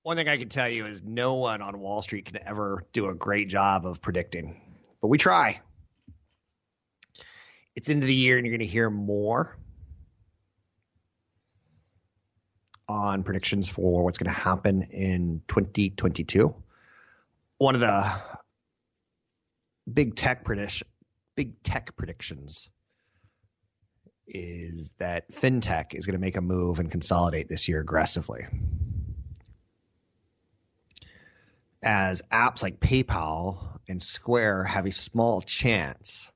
One 0.04 0.18
thing 0.18 0.28
I 0.28 0.38
can 0.38 0.50
tell 0.50 0.68
you 0.68 0.88
is 0.88 1.04
no 1.04 1.36
one 1.36 1.62
on 1.62 1.80
Wall 1.80 2.02
Street 2.02 2.26
can 2.26 2.40
ever 2.44 2.88
do 2.92 3.10
a 3.10 3.14
great 3.14 3.50
job 3.50 3.86
of 3.86 4.02
predicting, 4.02 4.60
but 5.00 5.10
we 5.10 5.20
try. 5.20 5.62
It's 7.76 7.90
into 7.90 8.08
the 8.08 8.16
year 8.16 8.38
and 8.38 8.48
you're 8.48 8.58
going 8.58 8.68
to 8.68 8.72
hear 8.72 8.90
more 8.90 9.60
on 12.92 13.24
predictions 13.24 13.68
for 13.68 14.04
what's 14.04 14.18
going 14.18 14.34
to 14.34 14.40
happen 14.40 14.84
in 14.84 15.42
2022. 15.48 16.54
One 17.58 17.76
of 17.76 17.82
the 17.82 18.14
big 19.92 20.16
tech 20.16 20.44
prediction, 20.44 20.88
big 21.36 21.64
tech 21.64 21.96
predictions 21.96 22.70
is 24.28 24.92
that 25.00 25.32
fintech 25.32 25.94
is 25.94 26.06
going 26.06 26.16
to 26.16 26.22
make 26.22 26.38
a 26.38 26.42
move 26.42 26.80
and 26.80 26.92
consolidate 26.92 27.50
this 27.50 27.68
year 27.68 27.80
aggressively. 27.80 28.46
As 31.84 32.22
apps 32.32 32.62
like 32.62 32.80
PayPal 32.80 33.80
and 33.88 34.02
Square 34.02 34.66
have 34.66 34.86
a 34.86 34.92
small 34.92 35.42
chance 35.42 36.32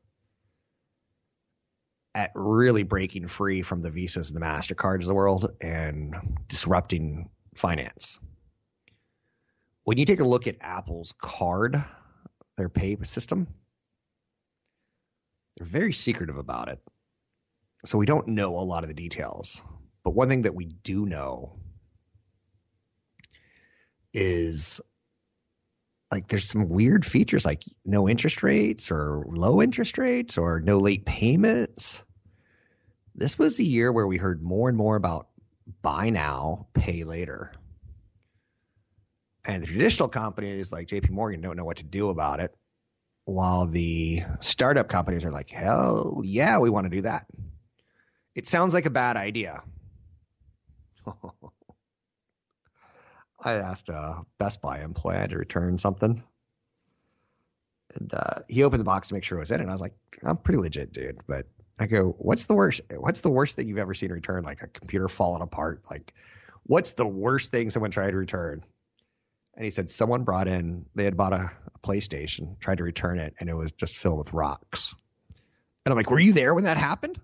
at 2.16 2.32
really 2.34 2.84
breaking 2.84 3.28
free 3.28 3.62
from 3.62 3.82
the 3.82 3.92
Visas 3.92 4.32
and 4.32 4.42
the 4.42 4.46
MasterCards 4.46 5.02
of 5.02 5.08
the 5.08 5.14
world 5.14 5.52
and 5.60 6.16
disrupting 6.48 7.30
finance. 7.54 8.18
When 9.84 9.98
you 9.98 10.06
take 10.06 10.22
a 10.22 10.26
look 10.26 10.48
at 10.48 10.56
Apple's 10.62 11.14
card, 11.22 11.84
their 12.58 12.70
pay 12.70 12.98
system, 13.04 13.48
they're 15.58 15.68
very 15.68 15.94
secretive 15.94 16.38
about 16.38 16.70
it. 16.70 16.80
So 17.84 17.98
we 17.98 18.06
don't 18.06 18.30
know 18.30 18.58
a 18.58 18.62
lot 18.62 18.84
of 18.84 18.88
the 18.88 18.96
details. 18.96 19.62
But 20.04 20.12
one 20.12 20.30
thing 20.30 20.44
that 20.44 20.56
we 20.56 20.66
do 20.66 21.06
know 21.06 21.60
is 24.14 24.80
like 26.12 26.28
there's 26.28 26.48
some 26.48 26.70
weird 26.70 27.06
features 27.06 27.46
like 27.46 27.64
no 27.84 28.08
interest 28.08 28.44
rates 28.44 28.92
or 28.92 29.24
low 29.28 29.62
interest 29.62 29.98
rates 29.98 30.38
or 30.38 30.60
no 30.60 30.80
late 30.80 31.06
payments. 31.06 32.04
This 33.16 33.40
was 33.40 33.58
the 33.58 33.66
year 33.66 33.92
where 33.92 34.08
we 34.08 34.18
heard 34.18 34.42
more 34.42 34.70
and 34.70 34.78
more 34.78 34.96
about 34.96 35.28
buy 35.82 36.10
now, 36.10 36.68
pay 36.74 37.04
later. 37.04 37.52
And 39.46 39.64
the 39.64 39.68
traditional 39.68 40.10
companies 40.10 40.72
like 40.72 40.88
JP 40.88 41.12
Morgan 41.12 41.42
don't 41.42 41.56
know 41.56 41.66
what 41.66 41.78
to 41.78 41.84
do 41.84 42.10
about 42.10 42.40
it, 42.40 42.56
while 43.26 43.68
the 43.68 44.22
startup 44.40 44.90
companies 44.90 45.26
are 45.26 45.32
like, 45.32 45.50
hell 45.50 46.22
yeah, 46.24 46.60
we 46.60 46.70
want 46.70 46.86
to 46.86 46.96
do 46.96 47.02
that. 47.04 47.26
It 48.36 48.48
sounds 48.48 48.74
like 48.74 48.86
a 48.86 48.92
bad 48.92 49.18
idea. 49.18 49.64
I 53.46 53.54
asked 53.54 53.90
a 53.90 54.24
Best 54.40 54.62
Buy 54.62 54.82
employee 54.82 55.28
to 55.28 55.38
return 55.38 55.78
something. 55.78 56.24
And 57.94 58.14
uh, 58.14 58.40
he 58.50 58.64
opened 58.64 58.82
the 58.82 58.86
box 58.86 59.10
to 59.10 59.14
make 59.14 59.24
sure 59.24 59.38
it 59.38 59.42
was 59.42 59.52
in. 59.52 59.62
And 59.62 59.70
I 59.70 59.74
was 59.74 59.82
like, 59.82 59.94
I'm 60.24 60.38
pretty 60.38 60.60
legit, 60.60 60.92
dude. 60.92 61.20
But 61.28 61.46
I 61.80 61.86
go, 61.86 62.16
what's 62.18 62.48
the 62.48 62.56
worst? 62.56 62.82
What's 62.90 63.22
the 63.22 63.30
worst 63.30 63.56
thing 63.56 63.70
you've 63.70 63.78
ever 63.78 63.94
seen 63.94 64.12
returned? 64.12 64.46
Like 64.46 64.64
a 64.64 64.68
computer 64.68 65.08
falling 65.08 65.42
apart? 65.44 65.84
Like, 65.90 66.14
what's 66.64 66.94
the 66.94 67.06
worst 67.06 67.52
thing 67.52 67.70
someone 67.70 67.92
tried 67.92 68.12
to 68.12 68.18
return? 68.18 68.66
And 69.56 69.64
he 69.64 69.72
said 69.72 69.90
someone 69.90 70.24
brought 70.24 70.48
in, 70.48 70.86
they 70.96 71.06
had 71.06 71.16
bought 71.16 71.32
a, 71.32 71.52
a 71.74 71.88
PlayStation, 71.88 72.60
tried 72.60 72.80
to 72.80 72.84
return 72.84 73.20
it, 73.20 73.36
and 73.40 73.50
it 73.50 73.54
was 73.54 73.72
just 73.72 73.96
filled 73.96 74.18
with 74.18 74.34
rocks. 74.34 74.96
And 75.86 75.94
I'm 75.94 75.96
like, 75.96 76.10
were 76.10 76.20
you 76.20 76.34
there 76.34 76.54
when 76.54 76.64
that 76.64 76.78
happened? 76.78 77.20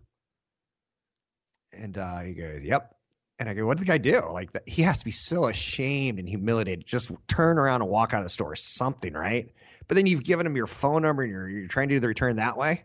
And 1.73 1.97
uh, 1.97 2.19
he 2.19 2.33
goes, 2.33 2.61
yep. 2.63 2.95
And 3.41 3.49
I 3.49 3.55
go, 3.55 3.65
what 3.65 3.79
did 3.79 3.87
the 3.87 3.91
guy 3.91 3.97
do? 3.97 4.21
Like, 4.31 4.51
he 4.67 4.83
has 4.83 4.99
to 4.99 5.05
be 5.05 5.09
so 5.09 5.47
ashamed 5.47 6.19
and 6.19 6.29
humiliated. 6.29 6.85
Just 6.85 7.11
turn 7.27 7.57
around 7.57 7.81
and 7.81 7.89
walk 7.89 8.13
out 8.13 8.19
of 8.19 8.25
the 8.25 8.29
store, 8.29 8.55
something, 8.55 9.13
right? 9.13 9.51
But 9.87 9.95
then 9.95 10.05
you've 10.05 10.23
given 10.23 10.45
him 10.45 10.55
your 10.55 10.67
phone 10.67 11.01
number 11.01 11.23
and 11.23 11.31
you're, 11.31 11.49
you're 11.49 11.67
trying 11.67 11.89
to 11.89 11.95
do 11.95 11.99
the 11.99 12.07
return 12.07 12.35
that 12.35 12.55
way. 12.55 12.83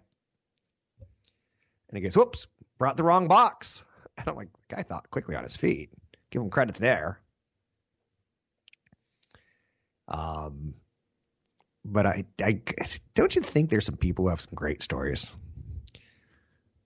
And 1.91 1.99
he 1.99 2.01
goes, 2.01 2.17
whoops, 2.17 2.47
brought 2.79 2.97
the 2.97 3.03
wrong 3.03 3.29
box. 3.29 3.85
And 4.19 4.29
I'm 4.29 4.35
like, 4.35 4.49
the 4.71 4.77
guy 4.77 4.83
thought 4.83 5.11
quickly 5.11 5.37
on 5.37 5.43
his 5.43 5.57
feet. 5.57 5.91
Give 6.31 6.41
him 6.41 6.49
credit 6.49 6.77
there. 6.77 7.21
Um, 10.09 10.73
but 11.85 12.07
I, 12.07 12.25
I 12.43 12.63
don't 13.15 13.37
you 13.37 13.43
think 13.43 13.69
there's 13.69 13.85
some 13.85 13.99
people 13.99 14.25
who 14.25 14.31
have 14.31 14.41
some 14.41 14.55
great 14.55 14.81
stories? 14.81 15.37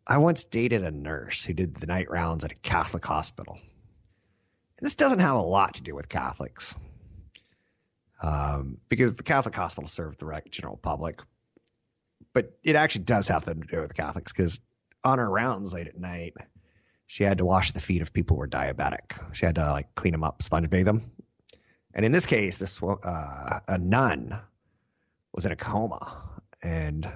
I 0.07 0.19
once 0.19 0.45
dated 0.45 0.85
a 0.85 0.91
nurse 0.91 1.45
who 1.45 1.53
did 1.53 1.75
the 1.77 1.87
night 1.87 2.11
rounds 2.11 2.45
at 2.45 2.53
a 2.53 2.57
Catholic 2.57 3.05
hospital. 3.05 3.59
And 4.79 4.87
this 4.87 4.95
doesn't 4.95 5.21
have 5.21 5.37
a 5.37 5.43
lot 5.43 5.75
to 5.75 5.83
do 5.83 5.95
with 5.95 6.09
Catholics, 6.09 6.75
um, 8.23 8.79
because 8.89 9.15
the 9.15 9.23
Catholic 9.23 9.55
hospital 9.55 9.89
served 9.89 10.19
the 10.19 10.43
general 10.51 10.77
public. 10.77 11.21
But 12.33 12.59
it 12.63 12.77
actually 12.77 13.05
does 13.05 13.29
have 13.29 13.45
something 13.45 13.63
to 13.63 13.77
do 13.77 13.83
with 13.83 13.95
Catholics, 13.95 14.33
because 14.33 14.61
on 15.05 15.19
her 15.19 15.29
rounds 15.29 15.73
late 15.73 15.87
at 15.87 15.99
night, 15.99 16.35
she 17.07 17.25
had 17.25 17.39
to 17.39 17.45
wash 17.45 17.73
the 17.73 17.81
feet 17.81 18.03
of 18.03 18.13
people 18.13 18.37
who 18.37 18.41
were 18.41 18.49
diabetic. 18.49 19.35
She 19.35 19.45
had 19.45 19.57
to 19.57 19.67
like 19.71 19.95
clean 19.95 20.13
them 20.13 20.25
up, 20.25 20.43
sponge 20.43 20.71
bathe 20.71 20.87
them. 20.87 21.11
And 21.93 22.07
in 22.07 22.13
this 22.13 22.27
case, 22.27 22.59
this 22.59 22.81
uh, 22.83 23.61
a 23.67 23.79
nun 23.79 24.41
was 25.33 25.45
in 25.45 25.53
a 25.53 25.57
coma, 25.57 26.23
and 26.63 27.11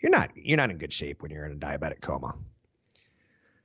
you're 0.00 0.10
not 0.10 0.30
you're 0.34 0.56
not 0.56 0.70
in 0.70 0.78
good 0.78 0.92
shape 0.92 1.22
when 1.22 1.30
you're 1.30 1.46
in 1.46 1.52
a 1.52 1.56
diabetic 1.56 2.00
coma. 2.00 2.34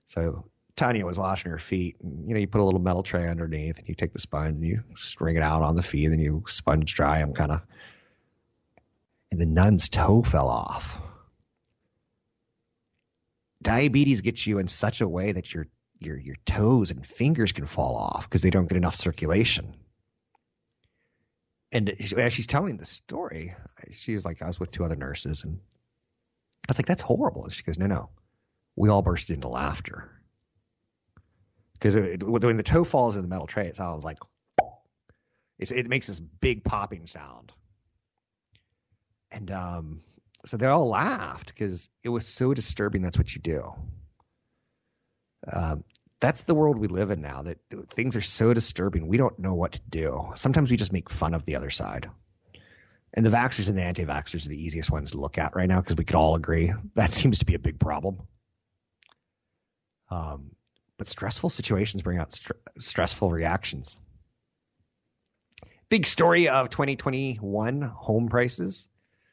So 0.06 0.50
Tanya 0.76 1.06
was 1.06 1.18
washing 1.18 1.52
her 1.52 1.60
feet, 1.60 1.98
and 2.02 2.28
you 2.28 2.34
know 2.34 2.40
you 2.40 2.48
put 2.48 2.62
a 2.62 2.64
little 2.64 2.80
metal 2.80 3.04
tray 3.04 3.28
underneath, 3.28 3.78
and 3.78 3.88
you 3.88 3.96
take 3.96 4.14
the 4.14 4.20
sponge, 4.20 4.56
and 4.56 4.64
you 4.64 4.84
string 4.96 5.36
it 5.36 5.44
out 5.44 5.62
on 5.62 5.76
the 5.76 5.84
feet, 5.84 6.08
and 6.08 6.22
you 6.22 6.44
sponge 6.48 6.94
dry 6.94 7.20
them, 7.20 7.34
kind 7.34 7.52
of. 7.52 7.62
And 9.32 9.40
the 9.40 9.46
nun's 9.46 9.90
toe 9.90 10.22
fell 10.22 10.48
off. 10.48 11.00
Diabetes 13.62 14.22
gets 14.22 14.46
you 14.46 14.60
in 14.60 14.68
such 14.68 15.02
a 15.02 15.08
way 15.08 15.32
that 15.32 15.54
your 15.54 15.68
your 16.00 16.18
your 16.18 16.36
toes 16.46 16.92
and 16.92 17.06
fingers 17.06 17.52
can 17.52 17.66
fall 17.66 17.96
off 17.96 18.30
because 18.30 18.42
they 18.42 18.50
don't 18.50 18.68
get 18.68 18.78
enough 18.78 18.96
circulation 18.96 19.76
and 21.74 21.90
as 22.18 22.32
she's 22.32 22.48
telling 22.48 22.78
the 22.78 22.86
story, 22.86 23.56
she 23.92 24.14
was 24.14 24.24
like, 24.24 24.42
I 24.44 24.48
was 24.48 24.60
with 24.60 24.72
two 24.72 24.86
other 24.86 24.96
nurses, 24.96 25.44
and 25.44 25.60
I 26.68 26.72
was 26.72 26.80
like, 26.80 26.86
that's 26.86 27.02
horrible. 27.02 27.44
And 27.44 27.54
she 27.54 27.64
goes, 27.64 27.78
no, 27.78 27.88
no. 27.88 28.10
We 28.76 28.90
all 28.90 29.02
burst 29.02 29.30
into 29.30 29.48
laughter. 29.48 30.10
Because 31.74 31.96
when 31.96 32.58
the 32.58 32.64
toe 32.64 32.84
falls 32.84 33.16
in 33.16 33.22
the 33.22 33.28
metal 33.28 33.48
tray, 33.48 33.68
it 33.68 33.76
sounds 33.76 34.04
like 34.04 34.18
it 35.60 35.90
makes 35.90 36.08
this 36.08 36.20
big 36.20 36.64
popping 36.64 37.08
sound. 37.08 37.52
And 39.32 39.52
um, 39.52 40.02
so 40.46 40.58
they 40.58 40.66
all 40.66 40.88
laughed 40.88 41.48
because 41.48 41.90
it 42.04 42.10
was 42.10 42.26
so 42.26 42.54
disturbing. 42.54 43.02
That's 43.02 43.18
what 43.18 43.36
you 43.36 43.42
do. 43.42 43.74
Um, 45.52 45.84
that's 46.24 46.44
the 46.44 46.56
world 46.56 46.78
we 46.78 46.88
live 46.88 47.12
in 47.12 47.22
now 47.22 47.42
that 47.42 47.58
things 47.90 48.16
are 48.16 48.22
so 48.22 48.54
disturbing 48.54 49.08
we 49.08 49.18
don't 49.18 49.38
know 49.40 49.54
what 49.56 49.74
to 49.74 49.82
do 49.90 50.32
sometimes 50.36 50.72
we 50.72 50.78
just 50.78 50.94
make 50.94 51.10
fun 51.10 51.34
of 51.34 51.44
the 51.44 51.58
other 51.58 51.70
side 51.70 52.10
and 53.14 53.26
the 53.26 53.30
vaxxers 53.30 53.70
and 53.70 53.78
the 53.78 53.84
anti-vaxxers 53.84 54.46
are 54.46 54.50
the 54.50 54.64
easiest 54.64 54.92
ones 54.92 55.12
to 55.12 55.18
look 55.18 55.38
at 55.38 55.56
right 55.56 55.68
now 55.68 55.80
because 55.80 55.96
we 55.96 56.06
could 56.06 56.16
all 56.16 56.36
agree 56.36 56.74
that 56.96 57.12
seems 57.12 57.40
to 57.40 57.46
be 57.46 57.56
a 57.56 57.60
big 57.60 57.80
problem. 57.80 58.20
Um, 60.10 60.52
but 60.98 61.08
stressful 61.08 61.50
situations 61.50 62.04
bring 62.04 62.20
out 62.20 62.34
st- 62.34 62.60
stressful 62.80 63.32
reactions. 63.32 63.98
Big 65.90 66.06
story 66.06 66.48
of 66.48 66.70
2021 66.70 67.82
home 67.82 68.30
prices. 68.30 68.88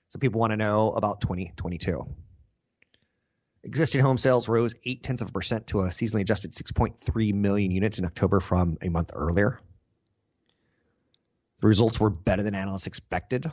So 0.09 0.19
people 0.19 0.41
want 0.41 0.53
to 0.53 0.57
know 0.57 0.91
about 0.91 1.21
2022 1.21 2.07
Existing 3.63 4.01
home 4.01 4.17
sales 4.17 4.49
rose 4.49 4.75
eight 4.85 5.03
tenths 5.03 5.21
of 5.21 5.29
a 5.29 5.33
percent 5.33 5.67
to 5.69 5.81
a 5.81 5.89
seasonally 5.89 6.23
adjusted 6.23 6.53
6.3 6.53 7.35
million 7.35 7.71
units 7.71 7.99
in 7.99 8.07
October 8.07 8.41
from 8.41 8.79
a 8.81 8.89
month 8.89 9.11
earlier. 9.13 9.61
The 11.61 11.67
results 11.67 12.01
were 12.01 12.11
better 12.11 12.43
than 12.43 12.55
analysts 12.55 12.87
expected. 12.87 13.51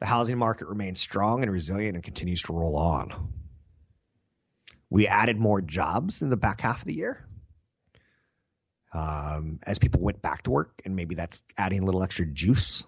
The 0.00 0.06
housing 0.06 0.38
market 0.38 0.68
remains 0.68 1.00
strong 1.00 1.42
and 1.42 1.50
resilient 1.50 1.94
and 1.94 2.04
continues 2.04 2.42
to 2.42 2.52
roll 2.52 2.76
on. 2.76 3.32
We 4.90 5.06
added 5.06 5.38
more 5.38 5.60
jobs 5.60 6.22
in 6.22 6.30
the 6.30 6.36
back 6.36 6.60
half 6.60 6.80
of 6.80 6.84
the 6.84 6.94
year 6.94 7.26
um, 8.92 9.58
as 9.62 9.78
people 9.78 10.00
went 10.00 10.22
back 10.22 10.42
to 10.44 10.50
work, 10.50 10.82
and 10.84 10.96
maybe 10.96 11.14
that's 11.14 11.42
adding 11.56 11.80
a 11.80 11.84
little 11.84 12.02
extra 12.02 12.26
juice. 12.26 12.82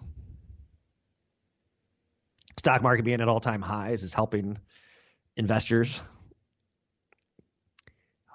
Stock 2.57 2.81
market 2.81 3.05
being 3.05 3.21
at 3.21 3.29
all 3.29 3.39
time 3.39 3.61
highs 3.61 4.03
is 4.03 4.13
helping 4.13 4.57
investors. 5.37 6.01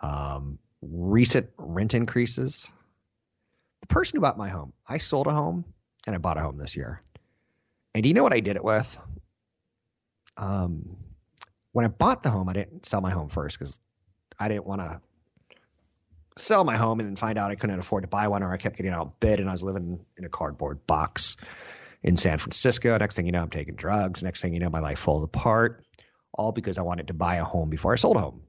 Um, 0.03 0.59
recent 0.81 1.51
rent 1.59 1.95
increases. 1.95 2.69
The 3.85 3.89
person 3.89 4.17
who 4.17 4.23
bought 4.23 4.39
my 4.39 4.49
home, 4.49 4.73
I 4.89 4.97
sold 4.97 5.27
a 5.27 5.31
home 5.31 5.67
and 6.07 6.17
I 6.17 6.19
bought 6.19 6.39
a 6.39 6.41
home 6.41 6.57
this 6.57 6.75
year. 6.75 7.03
And 7.95 8.03
do 8.03 8.09
you 8.09 8.15
know 8.15 8.23
what 8.23 8.33
I 8.33 8.41
did 8.41 8.57
it 8.57 8.65
with? 8.65 8.99
Um, 10.39 10.97
when 11.73 11.85
I 11.85 11.89
bought 11.89 12.23
the 12.23 12.31
home, 12.31 12.49
I 12.49 12.55
didn't 12.55 12.87
sell 12.87 13.03
my 13.03 13.11
home 13.11 13.29
first 13.29 13.59
because 13.59 13.79
I 14.41 14.49
didn't 14.49 14.65
want 14.65 14.81
to 14.81 15.03
sell 16.39 16.65
my 16.65 16.79
home 16.79 16.99
and 16.99 17.07
then 17.07 17.17
find 17.17 17.37
out 17.37 17.51
I 17.51 17.57
couldn't 17.57 17.79
afford 17.79 18.05
to 18.05 18.09
buy 18.09 18.29
one 18.29 18.43
or 18.43 18.55
I 18.55 18.57
kept 18.57 18.79
getting 18.79 18.95
outbid 18.95 19.39
and 19.39 19.51
I 19.51 19.53
was 19.53 19.63
living 19.63 20.01
in 20.17 20.25
a 20.25 20.31
cardboard 20.31 20.87
box 20.87 21.37
in 22.03 22.17
San 22.17 22.39
Francisco. 22.39 22.97
Next 22.97 23.17
thing 23.17 23.27
you 23.27 23.33
know, 23.33 23.43
I'm 23.43 23.51
taking 23.51 23.75
drugs. 23.75 24.23
Next 24.23 24.41
thing 24.41 24.55
you 24.55 24.61
know, 24.61 24.71
my 24.71 24.81
life 24.81 24.99
falls 24.99 25.25
apart 25.25 25.85
all 26.33 26.53
because 26.53 26.79
I 26.79 26.83
wanted 26.83 27.09
to 27.09 27.15
buy 27.15 27.37
a 27.37 27.45
home 27.45 27.69
before 27.69 27.93
I 27.93 27.97
sold 27.97 28.17
a 28.17 28.21
home. 28.21 28.45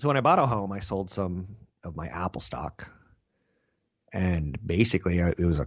So 0.00 0.08
when 0.08 0.16
I 0.16 0.22
bought 0.22 0.40
a 0.40 0.46
home, 0.46 0.72
I 0.72 0.80
sold 0.80 1.08
some 1.08 1.56
of 1.84 1.94
my 1.94 2.08
Apple 2.08 2.40
stock. 2.40 2.90
And 4.12 4.58
basically, 4.64 5.20
uh, 5.20 5.32
it 5.36 5.44
was 5.44 5.60
a 5.60 5.66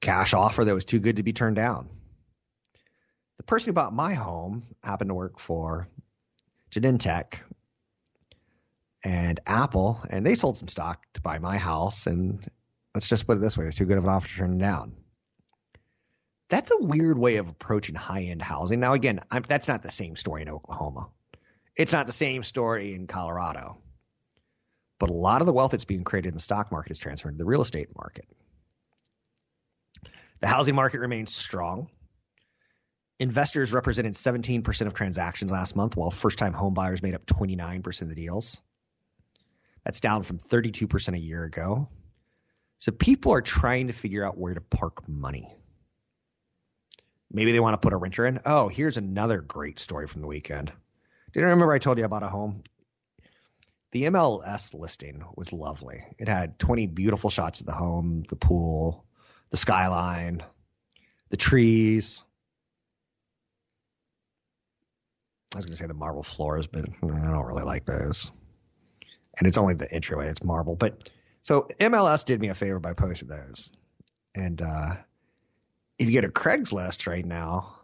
cash 0.00 0.34
offer 0.34 0.64
that 0.64 0.74
was 0.74 0.84
too 0.84 0.98
good 0.98 1.16
to 1.16 1.22
be 1.22 1.32
turned 1.32 1.56
down. 1.56 1.88
The 3.36 3.44
person 3.44 3.70
who 3.70 3.74
bought 3.74 3.94
my 3.94 4.14
home 4.14 4.64
happened 4.82 5.10
to 5.10 5.14
work 5.14 5.38
for 5.38 5.88
Genentech 6.70 7.38
and 9.02 9.40
Apple, 9.46 10.00
and 10.10 10.26
they 10.26 10.34
sold 10.34 10.58
some 10.58 10.68
stock 10.68 11.04
to 11.14 11.20
buy 11.20 11.38
my 11.38 11.56
house. 11.56 12.06
And 12.06 12.46
let's 12.94 13.08
just 13.08 13.26
put 13.26 13.38
it 13.38 13.40
this 13.40 13.56
way: 13.56 13.64
it 13.64 13.68
was 13.68 13.74
too 13.76 13.86
good 13.86 13.98
of 13.98 14.04
an 14.04 14.10
offer 14.10 14.28
to 14.28 14.34
turn 14.34 14.58
down. 14.58 14.94
That's 16.48 16.70
a 16.72 16.78
weird 16.78 17.16
way 17.16 17.36
of 17.36 17.48
approaching 17.48 17.94
high 17.94 18.22
end 18.24 18.42
housing. 18.42 18.80
Now, 18.80 18.92
again, 18.92 19.20
I'm, 19.30 19.42
that's 19.42 19.68
not 19.68 19.82
the 19.82 19.90
same 19.90 20.16
story 20.16 20.42
in 20.42 20.48
Oklahoma. 20.48 21.08
It's 21.76 21.92
not 21.92 22.06
the 22.06 22.12
same 22.12 22.42
story 22.42 22.92
in 22.92 23.06
Colorado. 23.06 23.78
But 25.00 25.10
a 25.10 25.14
lot 25.14 25.40
of 25.40 25.46
the 25.46 25.52
wealth 25.52 25.72
that's 25.72 25.86
being 25.86 26.04
created 26.04 26.28
in 26.28 26.34
the 26.34 26.40
stock 26.40 26.70
market 26.70 26.92
is 26.92 27.00
transferred 27.00 27.32
to 27.32 27.38
the 27.38 27.44
real 27.44 27.62
estate 27.62 27.88
market. 27.96 28.26
The 30.40 30.46
housing 30.46 30.74
market 30.74 31.00
remains 31.00 31.34
strong. 31.34 31.88
Investors 33.18 33.72
represented 33.72 34.12
17% 34.12 34.86
of 34.86 34.94
transactions 34.94 35.50
last 35.50 35.74
month, 35.74 35.96
while 35.96 36.10
first 36.10 36.38
time 36.38 36.52
home 36.52 36.74
buyers 36.74 37.02
made 37.02 37.14
up 37.14 37.26
29% 37.26 38.02
of 38.02 38.08
the 38.08 38.14
deals. 38.14 38.60
That's 39.84 40.00
down 40.00 40.22
from 40.22 40.38
32% 40.38 41.14
a 41.14 41.18
year 41.18 41.44
ago. 41.44 41.88
So 42.76 42.92
people 42.92 43.32
are 43.32 43.42
trying 43.42 43.86
to 43.86 43.94
figure 43.94 44.24
out 44.24 44.38
where 44.38 44.54
to 44.54 44.60
park 44.60 45.08
money. 45.08 45.54
Maybe 47.30 47.52
they 47.52 47.60
want 47.60 47.74
to 47.74 47.78
put 47.78 47.94
a 47.94 47.96
renter 47.96 48.26
in. 48.26 48.40
Oh, 48.44 48.68
here's 48.68 48.98
another 48.98 49.40
great 49.40 49.78
story 49.78 50.06
from 50.06 50.20
the 50.20 50.26
weekend. 50.26 50.68
Do 51.32 51.40
you 51.40 51.46
remember 51.46 51.72
I 51.72 51.78
told 51.78 51.98
you 51.98 52.04
about 52.04 52.22
a 52.22 52.28
home? 52.28 52.62
The 53.92 54.04
MLS 54.04 54.72
listing 54.72 55.24
was 55.34 55.52
lovely. 55.52 56.04
It 56.18 56.28
had 56.28 56.58
20 56.58 56.86
beautiful 56.86 57.30
shots 57.30 57.60
of 57.60 57.66
the 57.66 57.72
home, 57.72 58.24
the 58.28 58.36
pool, 58.36 59.04
the 59.50 59.56
skyline, 59.56 60.44
the 61.30 61.36
trees. 61.36 62.22
I 65.52 65.58
was 65.58 65.66
going 65.66 65.72
to 65.72 65.78
say 65.78 65.86
the 65.86 65.94
marble 65.94 66.22
floors, 66.22 66.68
but 66.68 66.84
I 67.02 67.30
don't 67.30 67.46
really 67.46 67.64
like 67.64 67.84
those. 67.84 68.30
And 69.36 69.48
it's 69.48 69.58
only 69.58 69.74
the 69.74 69.92
entryway, 69.92 70.28
it's 70.28 70.44
marble. 70.44 70.76
But 70.76 71.10
so 71.42 71.66
MLS 71.80 72.24
did 72.24 72.40
me 72.40 72.48
a 72.48 72.54
favor 72.54 72.78
by 72.78 72.92
posting 72.92 73.28
those. 73.28 73.72
And 74.36 74.62
uh, 74.62 74.96
if 75.98 76.08
you 76.08 76.20
go 76.20 76.26
to 76.26 76.32
Craigslist 76.32 77.08
right 77.08 77.24
now, 77.24 77.79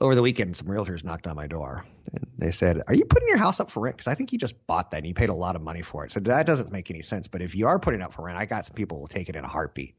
over 0.00 0.14
the 0.14 0.22
weekend, 0.22 0.56
some 0.56 0.68
realtors 0.68 1.04
knocked 1.04 1.26
on 1.26 1.36
my 1.36 1.46
door 1.46 1.84
and 2.12 2.26
they 2.38 2.50
said, 2.50 2.82
Are 2.86 2.94
you 2.94 3.04
putting 3.04 3.28
your 3.28 3.38
house 3.38 3.60
up 3.60 3.70
for 3.70 3.80
rent? 3.80 3.96
Because 3.96 4.06
I 4.06 4.14
think 4.14 4.32
you 4.32 4.38
just 4.38 4.66
bought 4.66 4.92
that 4.92 4.98
and 4.98 5.06
you 5.06 5.14
paid 5.14 5.28
a 5.28 5.34
lot 5.34 5.56
of 5.56 5.62
money 5.62 5.82
for 5.82 6.04
it. 6.04 6.12
So 6.12 6.20
that 6.20 6.46
doesn't 6.46 6.72
make 6.72 6.90
any 6.90 7.02
sense. 7.02 7.28
But 7.28 7.42
if 7.42 7.54
you 7.54 7.66
are 7.66 7.78
putting 7.78 8.00
it 8.00 8.04
up 8.04 8.14
for 8.14 8.22
rent, 8.22 8.38
I 8.38 8.46
got 8.46 8.66
some 8.66 8.74
people 8.74 8.96
who 8.96 9.00
will 9.02 9.08
take 9.08 9.28
it 9.28 9.36
in 9.36 9.44
a 9.44 9.48
heartbeat. 9.48 9.96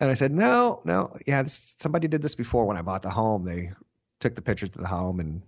And 0.00 0.10
I 0.10 0.14
said, 0.14 0.32
No, 0.32 0.82
no. 0.84 1.16
Yeah, 1.26 1.42
this, 1.42 1.74
somebody 1.78 2.08
did 2.08 2.22
this 2.22 2.34
before 2.34 2.66
when 2.66 2.76
I 2.76 2.82
bought 2.82 3.02
the 3.02 3.10
home. 3.10 3.44
They 3.44 3.72
took 4.20 4.34
the 4.34 4.42
pictures 4.42 4.70
of 4.70 4.82
the 4.82 4.88
home 4.88 5.20
and 5.20 5.42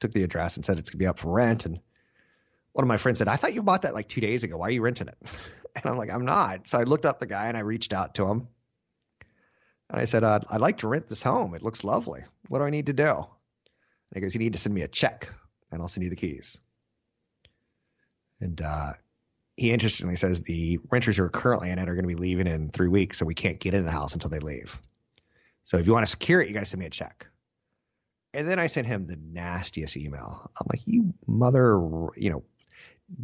took 0.00 0.12
the 0.12 0.24
address 0.24 0.56
and 0.56 0.64
said 0.64 0.78
it's 0.78 0.90
going 0.90 0.98
to 0.98 1.04
be 1.04 1.06
up 1.06 1.18
for 1.18 1.30
rent. 1.30 1.66
And 1.66 1.80
one 2.72 2.84
of 2.84 2.88
my 2.88 2.96
friends 2.96 3.18
said, 3.18 3.28
I 3.28 3.36
thought 3.36 3.54
you 3.54 3.62
bought 3.62 3.82
that 3.82 3.94
like 3.94 4.08
two 4.08 4.20
days 4.20 4.42
ago. 4.42 4.56
Why 4.56 4.68
are 4.68 4.72
you 4.72 4.82
renting 4.82 5.08
it? 5.08 5.18
And 5.72 5.86
I'm 5.86 5.96
like, 5.96 6.10
I'm 6.10 6.24
not. 6.24 6.66
So 6.66 6.80
I 6.80 6.82
looked 6.82 7.06
up 7.06 7.20
the 7.20 7.26
guy 7.26 7.46
and 7.46 7.56
I 7.56 7.60
reached 7.60 7.92
out 7.92 8.16
to 8.16 8.26
him. 8.26 8.48
And 9.90 10.00
I 10.00 10.04
said, 10.04 10.22
uh, 10.22 10.40
I'd 10.48 10.60
like 10.60 10.78
to 10.78 10.88
rent 10.88 11.08
this 11.08 11.22
home. 11.22 11.54
It 11.54 11.62
looks 11.62 11.82
lovely. 11.82 12.22
What 12.48 12.60
do 12.60 12.64
I 12.64 12.70
need 12.70 12.86
to 12.86 12.92
do? 12.92 13.08
And 13.08 14.14
he 14.14 14.20
goes, 14.20 14.34
You 14.34 14.38
need 14.38 14.52
to 14.52 14.58
send 14.58 14.74
me 14.74 14.82
a 14.82 14.88
check 14.88 15.28
and 15.70 15.82
I'll 15.82 15.88
send 15.88 16.04
you 16.04 16.10
the 16.10 16.16
keys. 16.16 16.58
And 18.40 18.60
uh, 18.60 18.92
he 19.56 19.72
interestingly 19.72 20.16
says 20.16 20.40
the 20.40 20.78
renters 20.90 21.16
who 21.16 21.24
are 21.24 21.28
currently 21.28 21.70
in 21.70 21.78
it 21.78 21.88
are 21.88 21.94
going 21.94 22.04
to 22.04 22.14
be 22.14 22.14
leaving 22.14 22.46
in 22.46 22.70
three 22.70 22.88
weeks, 22.88 23.18
so 23.18 23.26
we 23.26 23.34
can't 23.34 23.58
get 23.58 23.74
in 23.74 23.84
the 23.84 23.92
house 23.92 24.14
until 24.14 24.30
they 24.30 24.38
leave. 24.38 24.78
So 25.64 25.76
if 25.76 25.86
you 25.86 25.92
want 25.92 26.06
to 26.06 26.10
secure 26.10 26.40
it, 26.40 26.48
you 26.48 26.54
got 26.54 26.60
to 26.60 26.66
send 26.66 26.80
me 26.80 26.86
a 26.86 26.90
check. 26.90 27.26
And 28.32 28.48
then 28.48 28.58
I 28.58 28.68
sent 28.68 28.86
him 28.86 29.06
the 29.06 29.18
nastiest 29.20 29.96
email. 29.96 30.50
I'm 30.58 30.66
like, 30.70 30.82
you 30.86 31.14
mother, 31.26 31.78
you 32.16 32.30
know, 32.30 32.44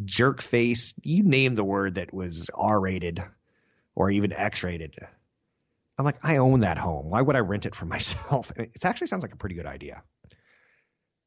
jerk 0.05 0.42
face, 0.42 0.94
you 1.02 1.22
name 1.22 1.55
the 1.55 1.64
word 1.64 1.94
that 1.94 2.12
was 2.12 2.50
R 2.52 2.79
rated 2.79 3.22
or 3.94 4.11
even 4.11 4.33
X 4.33 4.64
rated. 4.64 4.96
I'm 5.99 6.05
like, 6.05 6.19
I 6.23 6.37
own 6.37 6.61
that 6.61 6.79
home. 6.79 7.09
Why 7.09 7.23
would 7.23 7.37
I 7.37 7.41
rent 7.41 7.67
it 7.67 7.75
for 7.75 7.85
myself? 7.97 8.53
And 8.57 8.67
it 8.67 8.85
actually 8.85 9.07
sounds 9.09 9.23
like 9.23 9.33
a 9.33 9.39
pretty 9.39 9.55
good 9.55 9.67
idea. 9.67 10.03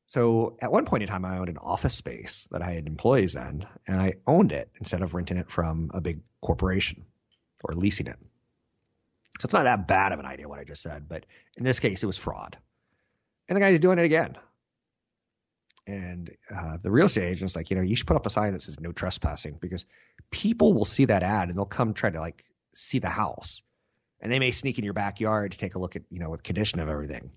So 0.07 0.57
at 0.59 0.71
one 0.71 0.85
point 0.85 1.03
in 1.03 1.09
time, 1.09 1.23
I 1.23 1.37
owned 1.37 1.49
an 1.49 1.59
office 1.59 1.93
space 1.93 2.47
that 2.51 2.63
I 2.63 2.71
had 2.71 2.87
employees 2.87 3.35
in, 3.35 3.65
and 3.85 4.01
I 4.01 4.15
owned 4.25 4.51
it 4.51 4.71
instead 4.79 5.03
of 5.03 5.13
renting 5.13 5.37
it 5.37 5.51
from 5.51 5.91
a 5.93 6.01
big 6.01 6.21
corporation 6.41 7.05
or 7.63 7.75
leasing 7.75 8.07
it. 8.07 8.17
So 9.39 9.45
it's 9.45 9.53
not 9.53 9.65
that 9.65 9.87
bad 9.87 10.11
of 10.11 10.19
an 10.19 10.25
idea 10.25 10.49
what 10.49 10.59
I 10.59 10.63
just 10.63 10.81
said, 10.81 11.07
but 11.07 11.25
in 11.57 11.63
this 11.63 11.79
case, 11.79 12.01
it 12.01 12.07
was 12.07 12.17
fraud. 12.17 12.57
And 13.47 13.55
the 13.55 13.59
guy's 13.59 13.79
doing 13.79 13.99
it 13.99 14.05
again. 14.05 14.35
And 15.85 16.31
uh, 16.53 16.77
the 16.81 16.91
real 16.91 17.05
estate 17.05 17.25
agent's 17.25 17.55
like, 17.55 17.69
you 17.69 17.75
know, 17.75 17.83
you 17.83 17.95
should 17.95 18.07
put 18.07 18.17
up 18.17 18.25
a 18.25 18.29
sign 18.31 18.53
that 18.53 18.61
says 18.61 18.79
no 18.79 18.91
trespassing 18.91 19.57
because 19.59 19.85
people 20.29 20.73
will 20.73 20.85
see 20.85 21.05
that 21.05 21.23
ad 21.23 21.49
and 21.49 21.57
they'll 21.57 21.65
come 21.65 21.93
try 21.93 22.09
to 22.09 22.19
like 22.19 22.43
see 22.73 22.99
the 22.99 23.09
house. 23.09 23.61
And 24.21 24.31
they 24.31 24.39
may 24.39 24.51
sneak 24.51 24.77
in 24.77 24.83
your 24.83 24.93
backyard 24.93 25.53
to 25.53 25.57
take 25.57 25.75
a 25.75 25.79
look 25.79 25.95
at, 25.95 26.03
you 26.09 26.19
know, 26.19 26.35
the 26.35 26.41
condition 26.41 26.79
of 26.79 26.89
everything 26.89 27.31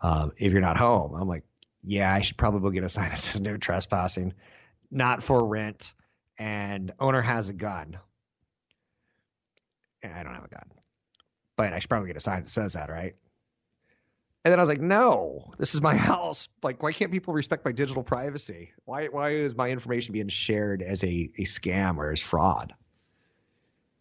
um, 0.00 0.32
if 0.36 0.52
you're 0.52 0.60
not 0.60 0.76
home. 0.76 1.14
I'm 1.14 1.28
like, 1.28 1.44
yeah, 1.82 2.12
I 2.12 2.22
should 2.22 2.36
probably 2.36 2.72
get 2.72 2.84
a 2.84 2.88
sign 2.88 3.10
that 3.10 3.18
says 3.18 3.40
no 3.40 3.56
trespassing, 3.56 4.34
not 4.90 5.22
for 5.22 5.44
rent, 5.44 5.92
and 6.38 6.92
owner 6.98 7.22
has 7.22 7.48
a 7.48 7.52
gun. 7.52 7.98
And 10.02 10.12
I 10.12 10.22
don't 10.22 10.34
have 10.34 10.44
a 10.44 10.48
gun, 10.48 10.70
but 11.56 11.72
I 11.72 11.78
should 11.78 11.90
probably 11.90 12.08
get 12.08 12.16
a 12.16 12.20
sign 12.20 12.42
that 12.42 12.48
says 12.48 12.74
that, 12.74 12.90
right? 12.90 13.16
And 14.44 14.52
then 14.52 14.60
I 14.60 14.62
was 14.62 14.68
like, 14.68 14.80
no, 14.80 15.50
this 15.58 15.74
is 15.74 15.82
my 15.82 15.96
house. 16.12 16.48
Like, 16.62 16.82
why 16.82 16.92
can't 16.92 17.10
people 17.10 17.34
respect 17.34 17.64
my 17.64 17.72
digital 17.72 18.04
privacy? 18.04 18.70
Why, 18.84 19.06
why 19.06 19.30
is 19.30 19.56
my 19.56 19.70
information 19.70 20.12
being 20.12 20.28
shared 20.28 20.82
as 20.82 21.02
a, 21.02 21.30
a 21.36 21.42
scam 21.42 21.96
or 21.96 22.12
as 22.12 22.20
fraud? 22.20 22.74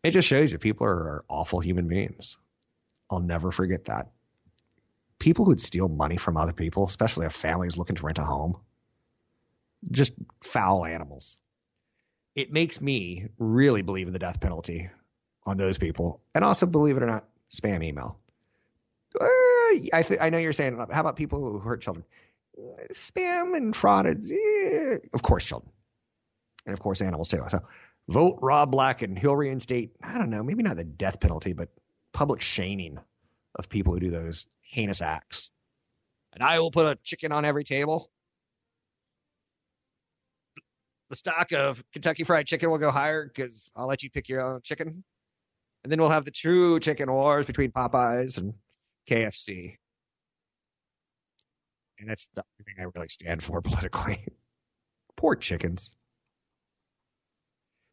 It 0.06 0.12
just 0.12 0.28
shows 0.28 0.52
you 0.52 0.60
people 0.60 0.86
are, 0.86 1.26
awful 1.28 1.60
human 1.60 1.88
beings. 1.88 2.38
I'll 3.10 3.20
never 3.20 3.52
forget 3.52 3.86
that 3.86 4.10
people 5.18 5.46
who'd 5.46 5.60
steal 5.60 5.88
money 5.88 6.18
from 6.18 6.38
other 6.38 6.54
people, 6.54 6.86
especially 6.86 7.26
if 7.26 7.34
families 7.34 7.76
looking 7.76 7.96
to 7.96 8.06
rent 8.06 8.20
a 8.20 8.24
home, 8.24 8.58
just 9.90 10.14
foul 10.44 10.86
animals. 10.86 11.40
It 12.36 12.52
makes 12.52 12.80
me 12.80 13.30
really 13.40 13.82
believe 13.82 14.06
in 14.06 14.14
the 14.14 14.20
death 14.20 14.40
penalty 14.40 14.92
on 15.44 15.58
those 15.58 15.80
people, 15.80 16.22
and 16.36 16.44
also 16.44 16.68
believe 16.68 16.98
it 16.98 17.04
or 17.04 17.08
not, 17.08 17.26
spam 17.52 17.84
email. 17.84 18.20
Uh, 19.20 19.26
I 19.26 20.04
th- 20.04 20.20
I 20.22 20.30
know 20.30 20.38
you're 20.38 20.54
saying, 20.54 20.78
how 20.78 21.02
about 21.02 21.16
people 21.16 21.40
who 21.40 21.58
hurt 21.58 21.82
children? 21.82 22.06
Spam 22.94 23.58
and 23.58 23.76
fraud, 23.76 24.06
eh, 24.06 24.98
of 25.14 25.24
course, 25.24 25.46
children, 25.46 25.72
and 26.68 26.74
of 26.74 26.80
course, 26.80 27.02
animals 27.02 27.30
too. 27.30 27.44
So, 27.48 27.60
vote 28.08 28.40
Rob 28.42 28.72
Black 28.72 29.02
and 29.02 29.18
he'll 29.18 29.36
reinstate. 29.36 29.92
I 30.02 30.18
don't 30.18 30.30
know, 30.30 30.44
maybe 30.44 30.64
not 30.64 30.78
the 30.78 30.84
death 30.84 31.20
penalty, 31.20 31.54
but 31.54 31.70
public 32.14 32.42
shaming 32.42 33.00
of 33.56 33.70
people 33.70 33.94
who 33.94 34.00
do 34.00 34.12
those 34.12 34.46
heinous 34.62 35.02
acts. 35.02 35.52
And 36.34 36.44
I 36.44 36.60
will 36.60 36.72
put 36.72 36.86
a 36.86 36.98
chicken 37.04 37.32
on 37.32 37.46
every 37.46 37.64
table. 37.64 38.10
The 41.10 41.16
stock 41.16 41.52
of 41.54 41.84
Kentucky 41.94 42.24
Fried 42.24 42.48
Chicken 42.48 42.70
will 42.72 42.78
go 42.78 42.92
higher 42.92 43.26
because 43.26 43.72
I'll 43.76 43.88
let 43.88 44.04
you 44.04 44.10
pick 44.10 44.28
your 44.28 44.42
own 44.42 44.62
chicken. 44.64 45.04
And 45.84 45.92
then 45.92 46.00
we'll 46.00 46.10
have 46.10 46.26
the 46.26 46.32
true 46.32 46.80
chicken 46.80 47.12
wars 47.12 47.46
between 47.46 47.72
Popeyes 47.72 48.40
and 48.40 48.56
KFC. 49.10 49.78
And 52.00 52.10
that's 52.10 52.28
the 52.34 52.44
thing 52.66 52.76
I 52.80 52.88
really 52.96 53.08
stand 53.08 53.44
for 53.44 53.62
politically. 53.62 54.26
Poor 55.16 55.36
chickens. 55.36 55.94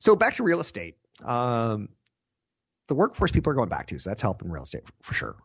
So 0.02 0.16
back 0.16 0.34
to 0.34 0.42
real 0.42 0.58
estate. 0.58 0.96
Um, 1.24 1.88
the 2.88 2.96
workforce 2.96 3.30
people 3.30 3.52
are 3.52 3.54
going 3.54 3.68
back 3.68 3.86
to, 3.86 4.00
so 4.00 4.10
that's 4.10 4.20
helping 4.20 4.50
real 4.50 4.64
estate 4.64 4.82
for 5.00 5.14
sure. 5.14 5.36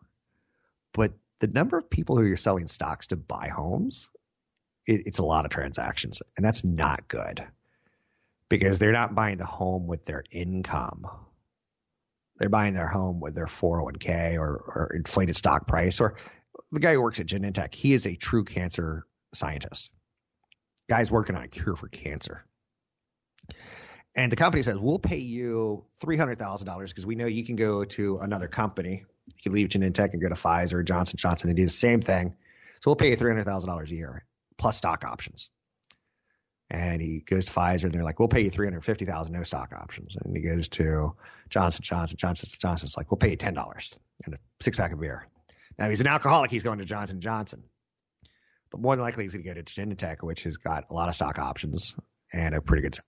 But 0.92 1.12
the 1.38 1.46
number 1.46 1.78
of 1.78 1.88
people 1.88 2.16
who 2.16 2.32
are 2.32 2.36
selling 2.36 2.66
stocks 2.66 3.06
to 3.08 3.16
buy 3.16 3.50
homes, 3.54 4.08
it, 4.84 5.02
it's 5.06 5.20
a 5.20 5.22
lot 5.22 5.44
of 5.44 5.52
transactions, 5.52 6.22
and 6.36 6.44
that's 6.44 6.64
not 6.64 7.06
good 7.06 7.46
because 8.48 8.80
they're 8.80 8.90
not 8.90 9.14
buying 9.14 9.38
the 9.38 9.46
home 9.46 9.86
with 9.86 10.04
their 10.06 10.24
income. 10.28 11.06
They're 12.38 12.48
buying 12.48 12.74
their 12.74 12.88
home 12.88 13.20
with 13.20 13.36
their 13.36 13.46
401k 13.46 14.40
or, 14.40 14.56
or 14.56 14.92
inflated 14.96 15.36
stock 15.36 15.68
price. 15.68 16.00
Or 16.00 16.16
the 16.72 16.80
guy 16.80 16.94
who 16.94 17.02
works 17.02 17.20
at 17.20 17.26
Genentech, 17.26 17.76
he 17.76 17.92
is 17.92 18.08
a 18.08 18.16
true 18.16 18.42
cancer 18.42 19.06
scientist. 19.34 19.88
Guy's 20.90 21.12
working 21.12 21.36
on 21.36 21.44
a 21.44 21.48
cure 21.48 21.76
for 21.76 21.86
cancer. 21.86 22.44
And 24.18 24.32
the 24.32 24.36
company 24.36 24.62
says, 24.62 24.76
we'll 24.76 24.98
pay 24.98 25.18
you 25.18 25.84
$300,000 26.02 26.88
because 26.88 27.06
we 27.06 27.14
know 27.14 27.26
you 27.26 27.44
can 27.44 27.56
go 27.56 27.84
to 27.84 28.18
another 28.18 28.48
company 28.48 29.04
you 29.36 29.42
can 29.42 29.52
leave 29.52 29.68
Genentech 29.68 30.12
and 30.12 30.22
go 30.22 30.28
to 30.28 30.34
Pfizer, 30.34 30.84
Johnson 30.84 31.16
Johnson, 31.18 31.50
and 31.50 31.56
do 31.56 31.64
the 31.64 31.70
same 31.70 32.00
thing. 32.00 32.34
So 32.80 32.90
we'll 32.90 32.96
pay 32.96 33.10
you 33.10 33.16
three 33.16 33.30
hundred 33.30 33.44
thousand 33.44 33.68
dollars 33.68 33.90
a 33.90 33.94
year 33.94 34.24
plus 34.56 34.76
stock 34.76 35.04
options. 35.04 35.50
And 36.70 37.00
he 37.00 37.20
goes 37.20 37.46
to 37.46 37.52
Pfizer, 37.52 37.84
and 37.84 37.94
they're 37.94 38.04
like, 38.04 38.18
"We'll 38.18 38.28
pay 38.28 38.42
you 38.42 38.50
three 38.50 38.66
hundred 38.66 38.84
fifty 38.84 39.04
thousand, 39.04 39.34
no 39.34 39.42
stock 39.42 39.72
options." 39.72 40.16
And 40.16 40.36
he 40.36 40.42
goes 40.42 40.68
to 40.68 41.14
Johnson 41.48 41.82
Johnson. 41.82 42.16
Johnson 42.18 42.48
Johnson's 42.58 42.96
like, 42.96 43.10
"We'll 43.10 43.18
pay 43.18 43.30
you 43.30 43.36
ten 43.36 43.54
dollars 43.54 43.94
and 44.24 44.34
a 44.34 44.38
six 44.60 44.76
pack 44.76 44.92
of 44.92 45.00
beer." 45.00 45.26
Now 45.78 45.88
he's 45.88 46.00
an 46.00 46.06
alcoholic. 46.06 46.50
He's 46.50 46.62
going 46.62 46.78
to 46.78 46.84
Johnson 46.84 47.20
Johnson, 47.20 47.62
but 48.70 48.80
more 48.80 48.96
than 48.96 49.04
likely 49.04 49.24
he's 49.24 49.32
going 49.32 49.44
to 49.44 49.54
go 49.54 49.60
to 49.60 49.62
Genentech, 49.62 50.22
which 50.22 50.42
has 50.44 50.56
got 50.56 50.84
a 50.90 50.94
lot 50.94 51.08
of 51.08 51.14
stock 51.14 51.38
options 51.38 51.94
and 52.32 52.54
a 52.54 52.60
pretty 52.60 52.82
good. 52.82 52.98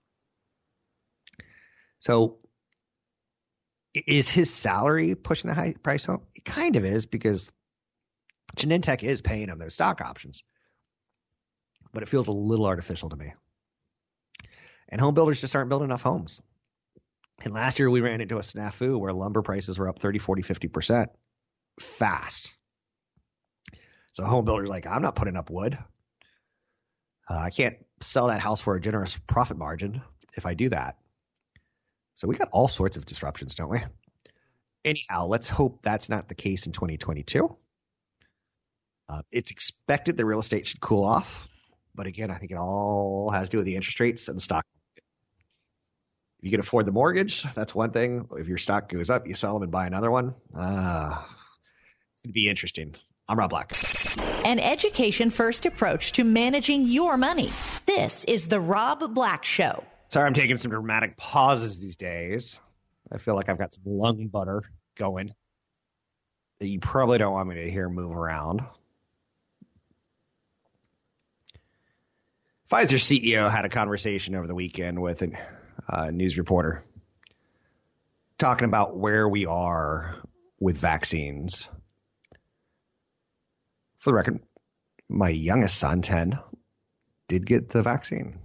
So 2.01 2.39
is 3.93 4.29
his 4.29 4.53
salary 4.53 5.15
pushing 5.15 5.49
the 5.49 5.55
high 5.55 5.75
price 5.81 6.05
home? 6.05 6.23
It 6.35 6.43
kind 6.43 6.75
of 6.75 6.83
is 6.83 7.05
because 7.05 7.51
Genentech 8.57 9.03
is 9.03 9.21
paying 9.21 9.49
him 9.49 9.59
those 9.59 9.73
stock 9.73 10.01
options, 10.01 10.43
but 11.93 12.03
it 12.03 12.09
feels 12.09 12.27
a 12.27 12.33
little 12.33 12.65
artificial 12.65 13.09
to 13.09 13.15
me. 13.15 13.33
And 14.89 14.99
home 14.99 15.13
builders 15.13 15.39
just 15.39 15.55
aren't 15.55 15.69
building 15.69 15.85
enough 15.85 16.01
homes. 16.01 16.41
And 17.43 17.53
last 17.53 17.79
year 17.79 17.89
we 17.89 18.01
ran 18.01 18.19
into 18.19 18.37
a 18.37 18.41
snafu 18.41 18.99
where 18.99 19.13
lumber 19.13 19.41
prices 19.41 19.79
were 19.79 19.87
up 19.87 19.99
30, 19.99 20.19
40, 20.19 20.43
50% 20.43 21.07
fast. 21.79 22.55
So 24.11 24.25
home 24.25 24.45
builders 24.45 24.69
like, 24.69 24.85
I'm 24.85 25.01
not 25.01 25.15
putting 25.15 25.37
up 25.37 25.49
wood. 25.49 25.77
Uh, 27.29 27.37
I 27.37 27.49
can't 27.49 27.77
sell 28.01 28.27
that 28.27 28.41
house 28.41 28.59
for 28.59 28.75
a 28.75 28.81
generous 28.81 29.17
profit 29.27 29.57
margin 29.57 30.01
if 30.35 30.45
I 30.45 30.53
do 30.53 30.69
that. 30.69 30.97
So 32.15 32.27
we 32.27 32.35
got 32.35 32.49
all 32.51 32.67
sorts 32.67 32.97
of 32.97 33.05
disruptions, 33.05 33.55
don't 33.55 33.69
we? 33.69 33.81
Anyhow, 34.83 35.27
let's 35.27 35.47
hope 35.47 35.81
that's 35.81 36.09
not 36.09 36.27
the 36.27 36.35
case 36.35 36.65
in 36.65 36.71
2022. 36.71 37.55
Uh, 39.09 39.21
it's 39.31 39.51
expected 39.51 40.17
the 40.17 40.25
real 40.25 40.39
estate 40.39 40.67
should 40.67 40.79
cool 40.79 41.03
off, 41.03 41.47
but 41.93 42.07
again, 42.07 42.31
I 42.31 42.35
think 42.35 42.51
it 42.51 42.57
all 42.57 43.29
has 43.29 43.49
to 43.49 43.51
do 43.51 43.57
with 43.57 43.65
the 43.65 43.75
interest 43.75 43.99
rates 43.99 44.27
and 44.27 44.37
the 44.37 44.41
stock. 44.41 44.65
If 44.97 46.45
you 46.45 46.51
can 46.51 46.59
afford 46.59 46.85
the 46.85 46.91
mortgage, 46.91 47.43
that's 47.53 47.75
one 47.75 47.91
thing. 47.91 48.27
If 48.37 48.47
your 48.47 48.57
stock 48.57 48.89
goes 48.89 49.09
up, 49.09 49.27
you 49.27 49.35
sell 49.35 49.53
them 49.53 49.63
and 49.63 49.71
buy 49.71 49.85
another 49.85 50.09
one. 50.09 50.33
It's 50.53 52.21
going 52.23 52.29
to 52.29 52.33
be 52.33 52.49
interesting. 52.49 52.95
I'm 53.27 53.37
Rob 53.37 53.49
Black. 53.51 53.73
An 54.45 54.59
education 54.59 55.29
first 55.29 55.65
approach 55.65 56.13
to 56.13 56.23
managing 56.23 56.87
your 56.87 57.17
money. 57.17 57.51
This 57.85 58.23
is 58.25 58.47
The 58.47 58.59
Rob 58.59 59.13
Black 59.13 59.43
Show. 59.43 59.83
Sorry, 60.11 60.27
I'm 60.27 60.33
taking 60.33 60.57
some 60.57 60.71
dramatic 60.71 61.15
pauses 61.15 61.79
these 61.79 61.95
days. 61.95 62.59
I 63.09 63.17
feel 63.17 63.33
like 63.33 63.47
I've 63.47 63.57
got 63.57 63.73
some 63.73 63.83
lung 63.85 64.27
butter 64.27 64.61
going. 64.97 65.33
that 66.59 66.67
you 66.67 66.81
probably 66.81 67.17
don't 67.17 67.31
want 67.31 67.47
me 67.47 67.55
to 67.55 67.71
hear 67.71 67.87
move 67.87 68.11
around. 68.11 68.59
Pfizer 72.69 72.99
CEO 72.99 73.49
had 73.49 73.63
a 73.63 73.69
conversation 73.69 74.35
over 74.35 74.47
the 74.47 74.55
weekend 74.55 75.01
with 75.01 75.21
a 75.21 75.31
uh, 75.87 76.11
news 76.11 76.37
reporter 76.37 76.83
talking 78.37 78.65
about 78.65 78.97
where 78.97 79.29
we 79.29 79.45
are 79.45 80.17
with 80.59 80.77
vaccines. 80.77 81.69
For 83.99 84.09
the 84.09 84.15
record, 84.15 84.41
my 85.07 85.29
youngest 85.29 85.77
son, 85.77 86.01
10, 86.01 86.37
did 87.29 87.45
get 87.45 87.69
the 87.69 87.81
vaccine. 87.81 88.39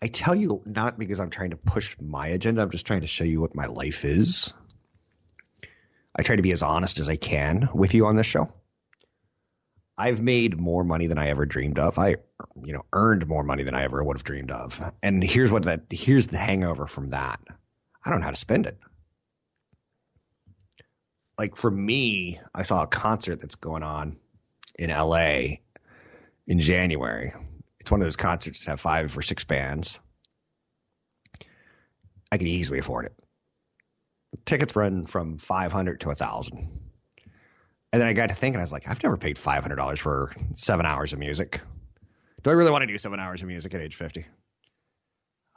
I 0.00 0.06
tell 0.06 0.34
you 0.34 0.62
not 0.64 0.98
because 0.98 1.18
I'm 1.18 1.30
trying 1.30 1.50
to 1.50 1.56
push 1.56 1.96
my 2.00 2.28
agenda, 2.28 2.62
I'm 2.62 2.70
just 2.70 2.86
trying 2.86 3.00
to 3.00 3.06
show 3.06 3.24
you 3.24 3.40
what 3.40 3.54
my 3.54 3.66
life 3.66 4.04
is. 4.04 4.52
I 6.14 6.22
try 6.22 6.36
to 6.36 6.42
be 6.42 6.52
as 6.52 6.62
honest 6.62 6.98
as 6.98 7.08
I 7.08 7.16
can 7.16 7.68
with 7.74 7.94
you 7.94 8.06
on 8.06 8.16
this 8.16 8.26
show. 8.26 8.52
I've 9.96 10.20
made 10.20 10.58
more 10.58 10.84
money 10.84 11.08
than 11.08 11.18
I 11.18 11.28
ever 11.28 11.44
dreamed 11.44 11.78
of. 11.80 11.98
I, 11.98 12.16
you 12.62 12.72
know, 12.72 12.84
earned 12.92 13.26
more 13.26 13.42
money 13.42 13.64
than 13.64 13.74
I 13.74 13.82
ever 13.82 14.02
would 14.02 14.16
have 14.16 14.24
dreamed 14.24 14.52
of. 14.52 14.80
And 15.02 15.22
here's 15.22 15.50
what 15.50 15.64
that 15.64 15.86
here's 15.90 16.28
the 16.28 16.38
hangover 16.38 16.86
from 16.86 17.10
that. 17.10 17.40
I 18.04 18.10
don't 18.10 18.20
know 18.20 18.24
how 18.24 18.30
to 18.30 18.36
spend 18.36 18.66
it. 18.66 18.78
Like 21.36 21.56
for 21.56 21.70
me, 21.70 22.40
I 22.54 22.62
saw 22.62 22.82
a 22.82 22.86
concert 22.86 23.40
that's 23.40 23.56
going 23.56 23.82
on 23.82 24.16
in 24.78 24.90
LA 24.90 25.58
in 26.46 26.60
January. 26.60 27.32
It's 27.88 27.90
one 27.90 28.02
of 28.02 28.04
those 28.04 28.16
concerts 28.16 28.66
that 28.66 28.72
have 28.72 28.80
five 28.82 29.16
or 29.16 29.22
six 29.22 29.44
bands. 29.44 29.98
I 32.30 32.36
could 32.36 32.46
easily 32.46 32.80
afford 32.80 33.06
it. 33.06 33.14
Tickets 34.44 34.76
run 34.76 35.06
from 35.06 35.38
500 35.38 36.00
to 36.00 36.08
1000 36.08 36.68
and 37.90 38.02
then 38.02 38.06
I 38.06 38.12
got 38.12 38.28
to 38.28 38.34
thinking, 38.34 38.60
I 38.60 38.62
was 38.62 38.72
like, 38.72 38.86
I've 38.90 39.02
never 39.02 39.16
paid 39.16 39.38
five 39.38 39.62
hundred 39.62 39.76
dollars 39.76 40.00
for 40.00 40.34
seven 40.54 40.84
hours 40.84 41.14
of 41.14 41.18
music. 41.18 41.62
Do 42.42 42.50
I 42.50 42.52
really 42.52 42.70
want 42.70 42.82
to 42.82 42.86
do 42.86 42.98
seven 42.98 43.20
hours 43.20 43.40
of 43.40 43.48
music 43.48 43.72
at 43.72 43.80
age 43.80 43.94
fifty? 43.94 44.26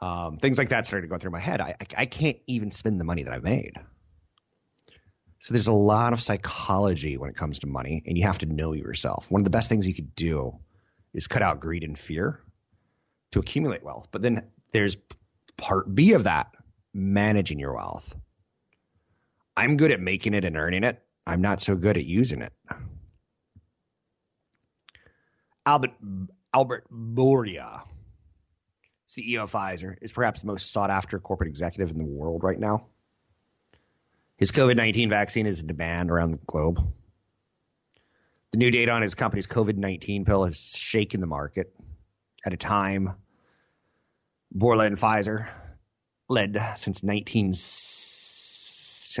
Um, 0.00 0.38
things 0.38 0.56
like 0.56 0.70
that 0.70 0.86
started 0.86 1.08
to 1.08 1.10
go 1.10 1.18
through 1.18 1.32
my 1.32 1.38
head. 1.38 1.60
I, 1.60 1.74
I, 1.78 1.86
I 1.98 2.06
can't 2.06 2.38
even 2.46 2.70
spend 2.70 2.98
the 2.98 3.04
money 3.04 3.24
that 3.24 3.34
I've 3.34 3.42
made. 3.42 3.74
So 5.40 5.52
there's 5.52 5.66
a 5.66 5.72
lot 5.74 6.14
of 6.14 6.22
psychology 6.22 7.18
when 7.18 7.28
it 7.28 7.36
comes 7.36 7.58
to 7.58 7.66
money, 7.66 8.02
and 8.06 8.16
you 8.16 8.24
have 8.24 8.38
to 8.38 8.46
know 8.46 8.72
yourself. 8.72 9.30
One 9.30 9.42
of 9.42 9.44
the 9.44 9.50
best 9.50 9.68
things 9.68 9.86
you 9.86 9.94
could 9.94 10.14
do 10.16 10.58
is 11.14 11.26
cut 11.26 11.42
out 11.42 11.60
greed 11.60 11.84
and 11.84 11.98
fear 11.98 12.40
to 13.32 13.40
accumulate 13.40 13.82
wealth. 13.82 14.08
But 14.10 14.22
then 14.22 14.50
there's 14.72 14.96
part 15.56 15.92
B 15.92 16.12
of 16.12 16.24
that, 16.24 16.48
managing 16.94 17.58
your 17.58 17.74
wealth. 17.74 18.14
I'm 19.56 19.76
good 19.76 19.90
at 19.90 20.00
making 20.00 20.34
it 20.34 20.44
and 20.44 20.56
earning 20.56 20.84
it. 20.84 21.02
I'm 21.26 21.40
not 21.40 21.60
so 21.60 21.76
good 21.76 21.96
at 21.96 22.04
using 22.04 22.42
it. 22.42 22.52
Albert 25.64 25.92
Albert 26.52 26.86
Bourla, 26.90 27.82
CEO 29.08 29.44
of 29.44 29.52
Pfizer, 29.52 29.96
is 30.02 30.12
perhaps 30.12 30.40
the 30.40 30.48
most 30.48 30.72
sought 30.72 30.90
after 30.90 31.18
corporate 31.18 31.48
executive 31.48 31.90
in 31.90 31.98
the 31.98 32.04
world 32.04 32.42
right 32.42 32.58
now. 32.58 32.86
His 34.36 34.50
COVID 34.50 34.76
19 34.76 35.08
vaccine 35.08 35.46
is 35.46 35.60
in 35.60 35.68
demand 35.68 36.10
around 36.10 36.32
the 36.32 36.40
globe. 36.46 36.80
The 38.52 38.58
new 38.58 38.70
data 38.70 38.92
on 38.92 39.02
his 39.02 39.14
company's 39.14 39.46
COVID 39.46 39.76
19 39.76 40.24
pill 40.24 40.44
has 40.44 40.76
shaken 40.76 41.20
the 41.20 41.26
market 41.26 41.74
at 42.44 42.52
a 42.52 42.56
time 42.56 43.14
Bourla 44.54 44.86
and 44.86 44.98
Pfizer 44.98 45.48
led 46.28 46.58
since 46.76 47.02
19 47.02 47.54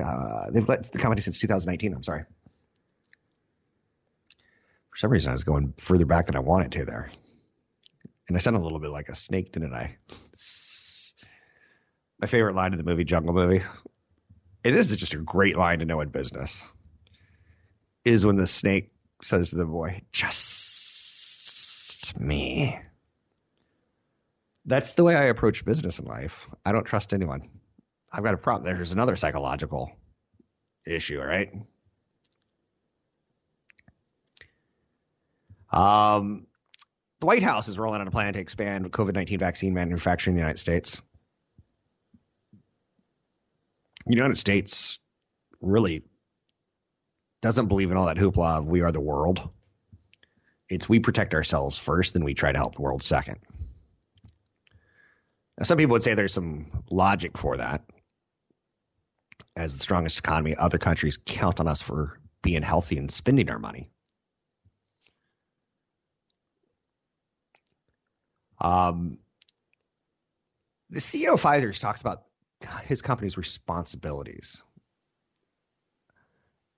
uh, 0.02 0.50
they've 0.50 0.68
led 0.68 0.84
the 0.84 0.98
company 0.98 1.20
since 1.20 1.38
2019. 1.38 1.94
I'm 1.94 2.02
sorry. 2.02 2.24
For 4.90 4.96
some 4.96 5.10
reason, 5.10 5.30
I 5.30 5.32
was 5.32 5.44
going 5.44 5.74
further 5.78 6.06
back 6.06 6.26
than 6.26 6.36
I 6.36 6.40
wanted 6.40 6.72
to 6.72 6.84
there, 6.84 7.10
and 8.28 8.36
I 8.36 8.40
sounded 8.40 8.60
a 8.60 8.64
little 8.64 8.78
bit 8.78 8.90
like 8.90 9.08
a 9.08 9.16
snake, 9.16 9.52
didn't 9.52 9.74
I? 9.74 9.96
My 12.20 12.26
favorite 12.26 12.54
line 12.54 12.72
in 12.72 12.78
the 12.78 12.84
movie 12.84 13.04
Jungle 13.04 13.34
Movie. 13.34 13.62
It 14.64 14.74
is 14.74 14.94
just 14.96 15.14
a 15.14 15.18
great 15.18 15.56
line 15.56 15.80
to 15.80 15.84
know 15.84 16.00
in 16.00 16.08
business. 16.08 16.66
Is 18.04 18.24
when 18.24 18.36
the 18.36 18.46
snake 18.46 18.91
says 19.22 19.50
to 19.50 19.56
the 19.56 19.64
boy, 19.64 20.02
"Just 20.12 21.18
me." 22.18 22.78
That's 24.64 24.92
the 24.92 25.04
way 25.04 25.16
I 25.16 25.24
approach 25.24 25.64
business 25.64 25.98
in 25.98 26.04
life. 26.04 26.48
I 26.64 26.72
don't 26.72 26.84
trust 26.84 27.12
anyone. 27.12 27.48
I've 28.12 28.22
got 28.22 28.34
a 28.34 28.38
problem. 28.38 28.72
There's 28.74 28.92
another 28.92 29.16
psychological 29.16 29.90
issue, 30.86 31.20
right? 31.20 31.52
Um, 35.72 36.46
the 37.20 37.26
White 37.26 37.42
House 37.42 37.68
is 37.68 37.78
rolling 37.78 38.00
out 38.00 38.06
a 38.06 38.10
plan 38.10 38.34
to 38.34 38.40
expand 38.40 38.90
COVID 38.92 39.14
19 39.14 39.38
vaccine 39.38 39.74
manufacturing 39.74 40.32
in 40.32 40.36
the 40.36 40.42
United 40.42 40.58
States. 40.58 41.00
The 44.06 44.14
United 44.14 44.36
States 44.36 44.98
really 45.60 46.02
doesn't 47.42 47.66
believe 47.66 47.90
in 47.90 47.96
all 47.96 48.06
that 48.06 48.16
hoopla 48.16 48.58
of 48.58 48.66
we 48.66 48.80
are 48.80 48.92
the 48.92 49.00
world. 49.00 49.50
It's 50.68 50.88
we 50.88 51.00
protect 51.00 51.34
ourselves 51.34 51.76
first, 51.76 52.14
then 52.14 52.24
we 52.24 52.34
try 52.34 52.52
to 52.52 52.58
help 52.58 52.76
the 52.76 52.82
world 52.82 53.02
second. 53.02 53.40
Now, 55.58 55.64
some 55.64 55.76
people 55.76 55.92
would 55.92 56.02
say 56.02 56.14
there's 56.14 56.32
some 56.32 56.84
logic 56.90 57.36
for 57.36 57.58
that 57.58 57.84
as 59.56 59.74
the 59.74 59.78
strongest 59.78 60.18
economy, 60.18 60.56
other 60.56 60.78
countries 60.78 61.18
count 61.24 61.60
on 61.60 61.68
us 61.68 61.82
for 61.82 62.18
being 62.42 62.62
healthy 62.62 62.98
and 62.98 63.10
spending 63.10 63.50
our 63.50 63.58
money. 63.58 63.90
Um, 68.60 69.18
the 70.90 71.00
CEO 71.00 71.34
of 71.34 71.42
Pfizer 71.42 71.78
talks 71.78 72.00
about 72.00 72.22
his 72.84 73.02
company's 73.02 73.36
responsibilities. 73.36 74.62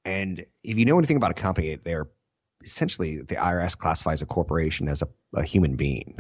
And 0.05 0.45
if 0.63 0.79
you 0.79 0.85
know 0.85 0.99
anything 0.99 1.17
about 1.17 1.31
a 1.31 1.35
company, 1.35 1.77
they're 1.77 2.09
essentially 2.63 3.23
the 3.23 3.37
IRS 3.37 3.77
classifies 3.77 4.23
a 4.23 4.27
corporation 4.27 4.89
as 4.89 5.03
a, 5.03 5.09
a 5.35 5.43
human 5.43 5.77
being. 5.77 6.19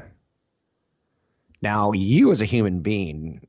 Now, 1.63 1.93
you 1.93 2.31
as 2.31 2.41
a 2.41 2.47
human 2.47 2.81
being, 2.81 3.47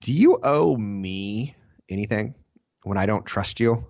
do 0.00 0.12
you 0.12 0.38
owe 0.42 0.76
me 0.76 1.56
anything 1.88 2.34
when 2.82 2.98
I 2.98 3.06
don't 3.06 3.26
trust 3.26 3.60
you. 3.60 3.84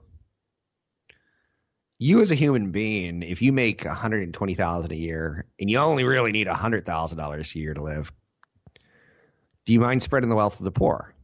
You 1.99 2.21
as 2.21 2.31
a 2.31 2.35
human 2.35 2.71
being, 2.73 3.23
if 3.23 3.41
you 3.41 3.53
make 3.53 3.85
one 3.85 3.95
hundred 3.95 4.23
and 4.23 4.35
twenty 4.35 4.55
thousand 4.55 4.93
a 4.93 4.97
year 4.97 5.47
and 5.59 5.71
you 5.71 5.79
only 5.79 6.05
really 6.05 6.33
need 6.33 6.47
hundred 6.47 6.85
thousand 6.85 7.19
dollars 7.19 7.55
a 7.55 7.59
year 7.59 7.75
to 7.75 7.83
live, 7.83 8.13
do 9.65 9.73
you 9.73 9.81
mind 9.81 10.03
spreading 10.03 10.29
the 10.29 10.37
wealth 10.37 10.59
of 10.61 10.65
the 10.65 10.71
poor? 10.71 11.15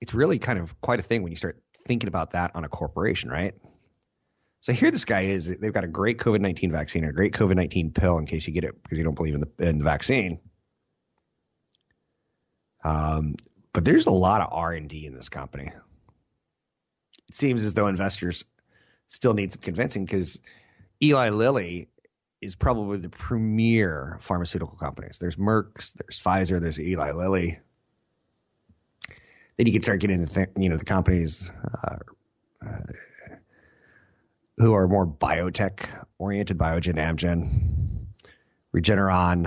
It's 0.00 0.14
really 0.14 0.38
kind 0.38 0.58
of 0.58 0.78
quite 0.80 1.00
a 1.00 1.02
thing 1.02 1.22
when 1.22 1.32
you 1.32 1.36
start 1.36 1.60
thinking 1.86 2.08
about 2.08 2.32
that 2.32 2.52
on 2.54 2.64
a 2.64 2.68
corporation, 2.68 3.30
right? 3.30 3.54
So 4.60 4.72
here 4.72 4.90
this 4.90 5.04
guy 5.04 5.22
is. 5.22 5.46
They've 5.46 5.72
got 5.72 5.84
a 5.84 5.88
great 5.88 6.18
COVID 6.18 6.40
nineteen 6.40 6.72
vaccine, 6.72 7.04
or 7.04 7.10
a 7.10 7.14
great 7.14 7.34
COVID 7.34 7.54
nineteen 7.56 7.90
pill 7.90 8.18
in 8.18 8.26
case 8.26 8.46
you 8.46 8.52
get 8.52 8.64
it 8.64 8.82
because 8.82 8.98
you 8.98 9.04
don't 9.04 9.14
believe 9.14 9.34
in 9.34 9.40
the 9.40 9.68
in 9.68 9.78
the 9.78 9.84
vaccine. 9.84 10.40
Um, 12.84 13.36
but 13.72 13.84
there's 13.84 14.06
a 14.06 14.10
lot 14.10 14.40
of 14.40 14.48
R&D 14.52 15.06
in 15.06 15.14
this 15.14 15.28
company. 15.28 15.72
It 17.28 17.34
seems 17.34 17.64
as 17.64 17.74
though 17.74 17.88
investors 17.88 18.44
still 19.08 19.34
need 19.34 19.52
some 19.52 19.62
convincing 19.62 20.04
because 20.04 20.38
Eli 21.02 21.30
Lilly 21.30 21.88
is 22.40 22.54
probably 22.54 22.98
the 22.98 23.08
premier 23.08 24.18
pharmaceutical 24.20 24.76
companies. 24.76 25.18
There's 25.18 25.36
Merck's, 25.36 25.92
there's 25.92 26.20
Pfizer, 26.20 26.60
there's 26.60 26.78
Eli 26.78 27.12
Lilly. 27.12 27.58
Then 29.56 29.66
you 29.66 29.72
can 29.72 29.82
start 29.82 30.00
getting 30.00 30.22
into 30.22 30.48
you 30.56 30.68
know 30.68 30.76
the 30.76 30.84
companies 30.84 31.50
uh, 31.82 31.96
uh, 32.64 32.78
who 34.56 34.74
are 34.74 34.88
more 34.88 35.06
biotech 35.06 35.88
oriented, 36.18 36.58
Biogen, 36.58 36.94
Amgen, 36.94 38.06
Regeneron, 38.74 39.42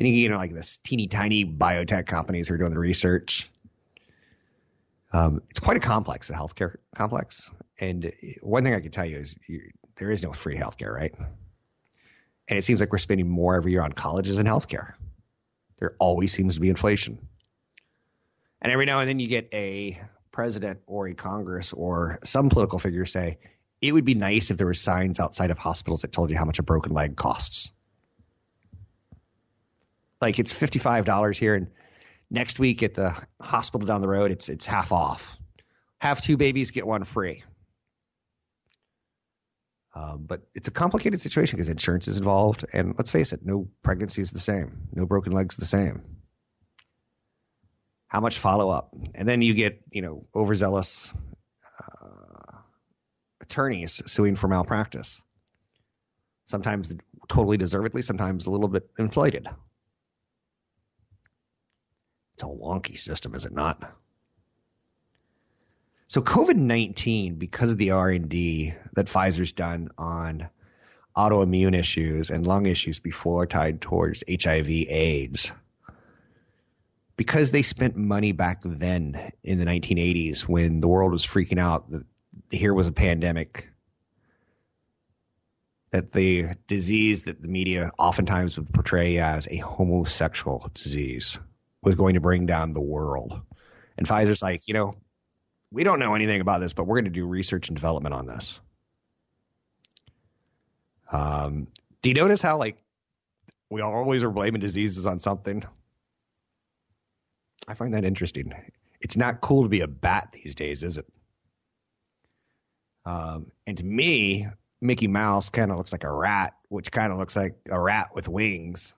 then 0.00 0.06
you 0.06 0.12
can 0.12 0.20
get 0.20 0.26
into 0.26 0.38
like 0.38 0.54
this 0.54 0.78
teeny 0.78 1.08
tiny 1.08 1.44
biotech 1.44 2.06
companies 2.06 2.48
who 2.48 2.54
are 2.54 2.56
doing 2.56 2.72
the 2.72 2.78
research. 2.78 3.50
Um, 5.12 5.42
it's 5.50 5.60
quite 5.60 5.76
a 5.76 5.80
complex, 5.80 6.28
the 6.28 6.34
healthcare 6.34 6.76
complex. 6.94 7.50
And 7.78 8.10
one 8.40 8.64
thing 8.64 8.72
I 8.72 8.80
can 8.80 8.92
tell 8.92 9.04
you 9.04 9.18
is 9.18 9.36
you, 9.46 9.60
there 9.96 10.10
is 10.10 10.22
no 10.22 10.32
free 10.32 10.56
healthcare, 10.56 10.90
right? 10.90 11.14
And 12.48 12.58
it 12.58 12.62
seems 12.62 12.80
like 12.80 12.92
we're 12.92 12.96
spending 12.96 13.28
more 13.28 13.56
every 13.56 13.72
year 13.72 13.82
on 13.82 13.92
colleges 13.92 14.38
and 14.38 14.48
healthcare. 14.48 14.94
There 15.80 15.96
always 15.98 16.32
seems 16.32 16.54
to 16.54 16.62
be 16.62 16.70
inflation. 16.70 17.18
And 18.62 18.72
every 18.72 18.86
now 18.86 19.00
and 19.00 19.08
then 19.08 19.18
you 19.18 19.28
get 19.28 19.48
a 19.54 20.00
president 20.32 20.80
or 20.86 21.08
a 21.08 21.14
Congress 21.14 21.72
or 21.72 22.18
some 22.24 22.50
political 22.50 22.78
figure 22.78 23.06
say, 23.06 23.38
it 23.80 23.92
would 23.92 24.04
be 24.04 24.14
nice 24.14 24.50
if 24.50 24.58
there 24.58 24.66
were 24.66 24.74
signs 24.74 25.18
outside 25.18 25.50
of 25.50 25.58
hospitals 25.58 26.02
that 26.02 26.12
told 26.12 26.30
you 26.30 26.36
how 26.36 26.44
much 26.44 26.58
a 26.58 26.62
broken 26.62 26.92
leg 26.92 27.16
costs. 27.16 27.70
Like 30.20 30.38
it's 30.38 30.52
fifty 30.52 30.78
five 30.78 31.06
dollars 31.06 31.38
here, 31.38 31.54
and 31.54 31.68
next 32.30 32.58
week 32.58 32.82
at 32.82 32.92
the 32.92 33.16
hospital 33.40 33.86
down 33.86 34.02
the 34.02 34.08
road, 34.08 34.30
it's 34.30 34.50
it's 34.50 34.66
half 34.66 34.92
off. 34.92 35.38
have 35.98 36.20
two 36.20 36.36
babies, 36.36 36.70
get 36.70 36.86
one 36.86 37.04
free. 37.04 37.42
Um, 39.94 40.24
but 40.26 40.42
it's 40.54 40.68
a 40.68 40.70
complicated 40.70 41.20
situation 41.20 41.56
because 41.56 41.68
insurance 41.68 42.06
is 42.06 42.18
involved, 42.18 42.64
and 42.72 42.94
let's 42.96 43.10
face 43.10 43.32
it, 43.32 43.40
no 43.44 43.68
pregnancy 43.82 44.22
is 44.22 44.30
the 44.30 44.38
same, 44.38 44.88
no 44.92 45.04
broken 45.04 45.32
legs 45.32 45.56
the 45.56 45.66
same. 45.66 46.02
How 48.10 48.18
much 48.18 48.38
follow 48.38 48.70
up, 48.70 48.92
and 49.14 49.26
then 49.26 49.40
you 49.40 49.54
get 49.54 49.82
you 49.92 50.02
know 50.02 50.26
overzealous 50.34 51.14
uh, 52.02 52.56
attorneys 53.40 54.02
suing 54.06 54.34
for 54.34 54.48
malpractice. 54.48 55.22
Sometimes 56.46 56.92
totally 57.28 57.56
deservedly, 57.56 58.02
sometimes 58.02 58.46
a 58.46 58.50
little 58.50 58.66
bit 58.66 58.90
inflated. 58.98 59.46
It's 62.34 62.42
a 62.42 62.46
wonky 62.46 62.98
system, 62.98 63.36
is 63.36 63.44
it 63.44 63.52
not? 63.52 63.80
So 66.08 66.20
COVID 66.20 66.56
nineteen, 66.56 67.36
because 67.36 67.70
of 67.70 67.78
the 67.78 67.92
R 67.92 68.08
and 68.08 68.28
D 68.28 68.74
that 68.94 69.06
Pfizer's 69.06 69.52
done 69.52 69.90
on 69.96 70.48
autoimmune 71.16 71.78
issues 71.78 72.30
and 72.30 72.44
lung 72.44 72.66
issues 72.66 72.98
before 72.98 73.46
tied 73.46 73.80
towards 73.80 74.24
HIV/AIDS, 74.28 75.52
because 77.20 77.50
they 77.50 77.60
spent 77.60 77.96
money 77.96 78.32
back 78.32 78.62
then 78.64 79.30
in 79.44 79.58
the 79.58 79.66
1980s 79.66 80.48
when 80.48 80.80
the 80.80 80.88
world 80.88 81.12
was 81.12 81.22
freaking 81.22 81.60
out 81.60 81.90
that 81.90 82.06
here 82.50 82.72
was 82.72 82.88
a 82.88 82.92
pandemic, 82.92 83.68
that 85.90 86.12
the 86.12 86.46
disease 86.66 87.24
that 87.24 87.42
the 87.42 87.46
media 87.46 87.90
oftentimes 87.98 88.56
would 88.56 88.72
portray 88.72 89.18
as 89.18 89.46
a 89.50 89.58
homosexual 89.58 90.70
disease 90.72 91.38
was 91.82 91.94
going 91.94 92.14
to 92.14 92.20
bring 92.20 92.46
down 92.46 92.72
the 92.72 92.80
world. 92.80 93.38
And 93.98 94.08
Pfizer's 94.08 94.40
like, 94.40 94.66
you 94.66 94.72
know, 94.72 94.94
we 95.70 95.84
don't 95.84 95.98
know 95.98 96.14
anything 96.14 96.40
about 96.40 96.62
this, 96.62 96.72
but 96.72 96.84
we're 96.84 97.02
going 97.02 97.04
to 97.04 97.10
do 97.10 97.26
research 97.26 97.68
and 97.68 97.76
development 97.76 98.14
on 98.14 98.24
this. 98.28 98.58
Um, 101.12 101.66
do 102.00 102.08
you 102.08 102.14
notice 102.14 102.40
how 102.40 102.56
like 102.56 102.82
we 103.68 103.82
always 103.82 104.24
are 104.24 104.30
blaming 104.30 104.62
diseases 104.62 105.06
on 105.06 105.20
something? 105.20 105.64
I 107.68 107.74
find 107.74 107.94
that 107.94 108.04
interesting. 108.04 108.52
It's 109.00 109.16
not 109.16 109.40
cool 109.40 109.62
to 109.62 109.68
be 109.68 109.80
a 109.80 109.88
bat 109.88 110.28
these 110.32 110.54
days, 110.54 110.82
is 110.82 110.98
it? 110.98 111.06
Um, 113.04 113.50
and 113.66 113.78
to 113.78 113.84
me, 113.84 114.48
Mickey 114.80 115.08
Mouse 115.08 115.48
kind 115.48 115.70
of 115.70 115.76
looks 115.76 115.92
like 115.92 116.04
a 116.04 116.12
rat, 116.12 116.54
which 116.68 116.90
kind 116.90 117.12
of 117.12 117.18
looks 117.18 117.36
like 117.36 117.56
a 117.70 117.80
rat 117.80 118.10
with 118.14 118.28
wings. 118.28 118.94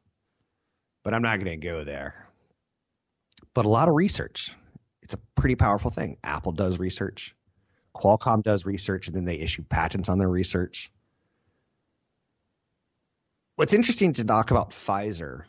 But 1.04 1.14
I'm 1.14 1.22
not 1.22 1.38
going 1.38 1.60
to 1.60 1.66
go 1.66 1.84
there. 1.84 2.28
But 3.54 3.64
a 3.64 3.68
lot 3.68 3.88
of 3.88 3.94
research 3.94 4.54
it's 5.02 5.14
a 5.14 5.18
pretty 5.34 5.56
powerful 5.56 5.90
thing. 5.90 6.16
Apple 6.22 6.52
does 6.52 6.78
research, 6.78 7.34
Qualcomm 7.94 8.42
does 8.42 8.64
research, 8.64 9.08
and 9.08 9.16
then 9.16 9.24
they 9.24 9.38
issue 9.38 9.62
patents 9.62 10.08
on 10.08 10.18
their 10.18 10.28
research. 10.28 10.90
What's 13.56 13.74
interesting 13.74 14.14
to 14.14 14.24
talk 14.24 14.50
about 14.50 14.70
Pfizer, 14.70 15.42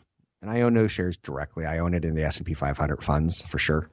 and 0.44 0.52
I 0.52 0.60
own 0.60 0.74
no 0.74 0.88
shares 0.88 1.16
directly. 1.16 1.64
I 1.64 1.78
own 1.78 1.94
it 1.94 2.04
in 2.04 2.14
the 2.14 2.24
S&P 2.24 2.52
500 2.52 3.02
funds 3.02 3.40
for 3.40 3.58
sure, 3.58 3.88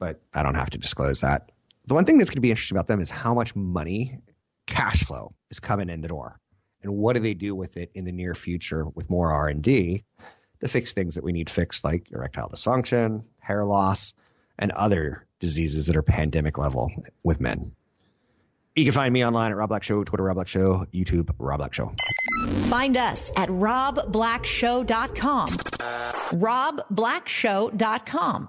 but 0.00 0.20
I 0.34 0.42
don't 0.42 0.56
have 0.56 0.70
to 0.70 0.78
disclose 0.78 1.20
that. 1.20 1.52
The 1.86 1.94
one 1.94 2.04
thing 2.04 2.18
that's 2.18 2.30
going 2.30 2.38
to 2.38 2.40
be 2.40 2.50
interesting 2.50 2.76
about 2.76 2.88
them 2.88 3.00
is 3.00 3.08
how 3.08 3.32
much 3.32 3.54
money, 3.54 4.18
cash 4.66 5.04
flow, 5.04 5.32
is 5.48 5.60
coming 5.60 5.90
in 5.90 6.00
the 6.00 6.08
door, 6.08 6.40
and 6.82 6.96
what 6.96 7.12
do 7.12 7.20
they 7.20 7.34
do 7.34 7.54
with 7.54 7.76
it 7.76 7.92
in 7.94 8.04
the 8.04 8.10
near 8.10 8.34
future 8.34 8.84
with 8.84 9.08
more 9.08 9.32
R&D 9.32 10.02
to 10.60 10.68
fix 10.68 10.92
things 10.92 11.14
that 11.14 11.22
we 11.22 11.30
need 11.30 11.48
fixed, 11.48 11.84
like 11.84 12.10
erectile 12.10 12.48
dysfunction, 12.48 13.22
hair 13.38 13.64
loss, 13.64 14.14
and 14.58 14.72
other 14.72 15.24
diseases 15.38 15.86
that 15.86 15.96
are 15.96 16.02
pandemic 16.02 16.58
level 16.58 16.90
with 17.22 17.40
men. 17.40 17.76
You 18.74 18.84
can 18.84 18.94
find 18.94 19.12
me 19.12 19.22
online 19.24 19.50
at 19.50 19.56
Rob 19.56 19.68
Black 19.68 19.82
Show, 19.82 20.02
Twitter 20.02 20.24
Rob 20.24 20.36
Black 20.36 20.48
Show, 20.48 20.86
YouTube 20.94 21.30
Rob 21.38 21.58
Black 21.58 21.74
Show. 21.74 21.92
Find 22.68 22.96
us 22.96 23.30
at 23.36 23.50
robblackshow.com. 23.50 25.48
robblackshow.com. 25.50 28.48